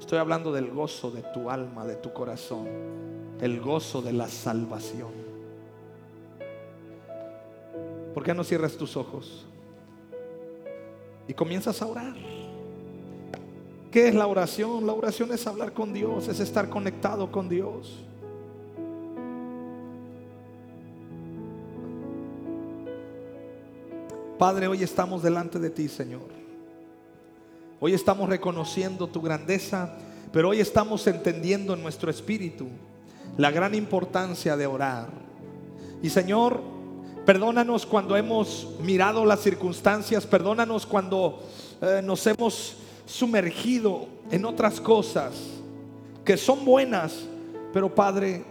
Estoy 0.00 0.18
hablando 0.18 0.52
del 0.52 0.68
gozo 0.72 1.12
de 1.12 1.22
tu 1.32 1.48
alma, 1.48 1.86
de 1.86 1.94
tu 1.94 2.12
corazón. 2.12 2.66
El 3.40 3.60
gozo 3.60 4.02
de 4.02 4.12
la 4.12 4.26
salvación. 4.26 5.12
¿Por 8.12 8.24
qué 8.24 8.34
no 8.34 8.42
cierras 8.42 8.76
tus 8.76 8.96
ojos? 8.96 9.46
Y 11.28 11.34
comienzas 11.34 11.80
a 11.80 11.86
orar. 11.86 12.16
¿Qué 13.92 14.08
es 14.08 14.14
la 14.16 14.26
oración? 14.26 14.84
La 14.84 14.92
oración 14.92 15.30
es 15.32 15.46
hablar 15.46 15.72
con 15.72 15.92
Dios, 15.92 16.26
es 16.26 16.40
estar 16.40 16.68
conectado 16.68 17.30
con 17.30 17.48
Dios. 17.48 18.04
Padre, 24.38 24.66
hoy 24.66 24.82
estamos 24.82 25.22
delante 25.22 25.60
de 25.60 25.70
ti, 25.70 25.86
Señor. 25.86 26.28
Hoy 27.78 27.94
estamos 27.94 28.28
reconociendo 28.28 29.06
tu 29.06 29.20
grandeza, 29.20 29.96
pero 30.32 30.48
hoy 30.48 30.58
estamos 30.58 31.06
entendiendo 31.06 31.74
en 31.74 31.82
nuestro 31.82 32.10
espíritu 32.10 32.66
la 33.36 33.52
gran 33.52 33.76
importancia 33.76 34.56
de 34.56 34.66
orar. 34.66 35.06
Y 36.02 36.10
Señor, 36.10 36.60
perdónanos 37.24 37.86
cuando 37.86 38.16
hemos 38.16 38.70
mirado 38.80 39.24
las 39.24 39.38
circunstancias, 39.38 40.26
perdónanos 40.26 40.84
cuando 40.84 41.40
eh, 41.80 42.00
nos 42.02 42.26
hemos 42.26 42.76
sumergido 43.06 44.08
en 44.32 44.44
otras 44.46 44.80
cosas 44.80 45.34
que 46.24 46.36
son 46.36 46.64
buenas, 46.64 47.24
pero 47.72 47.94
Padre, 47.94 48.44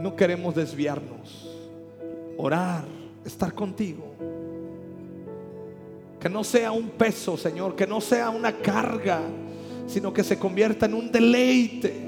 no 0.00 0.16
queremos 0.16 0.54
desviarnos. 0.54 1.46
Orar, 2.38 2.86
estar 3.26 3.52
contigo. 3.52 4.17
Que 6.20 6.28
no 6.28 6.42
sea 6.42 6.72
un 6.72 6.90
peso, 6.90 7.36
Señor, 7.36 7.76
que 7.76 7.86
no 7.86 8.00
sea 8.00 8.30
una 8.30 8.52
carga, 8.52 9.20
sino 9.86 10.12
que 10.12 10.24
se 10.24 10.38
convierta 10.38 10.86
en 10.86 10.94
un 10.94 11.12
deleite. 11.12 12.07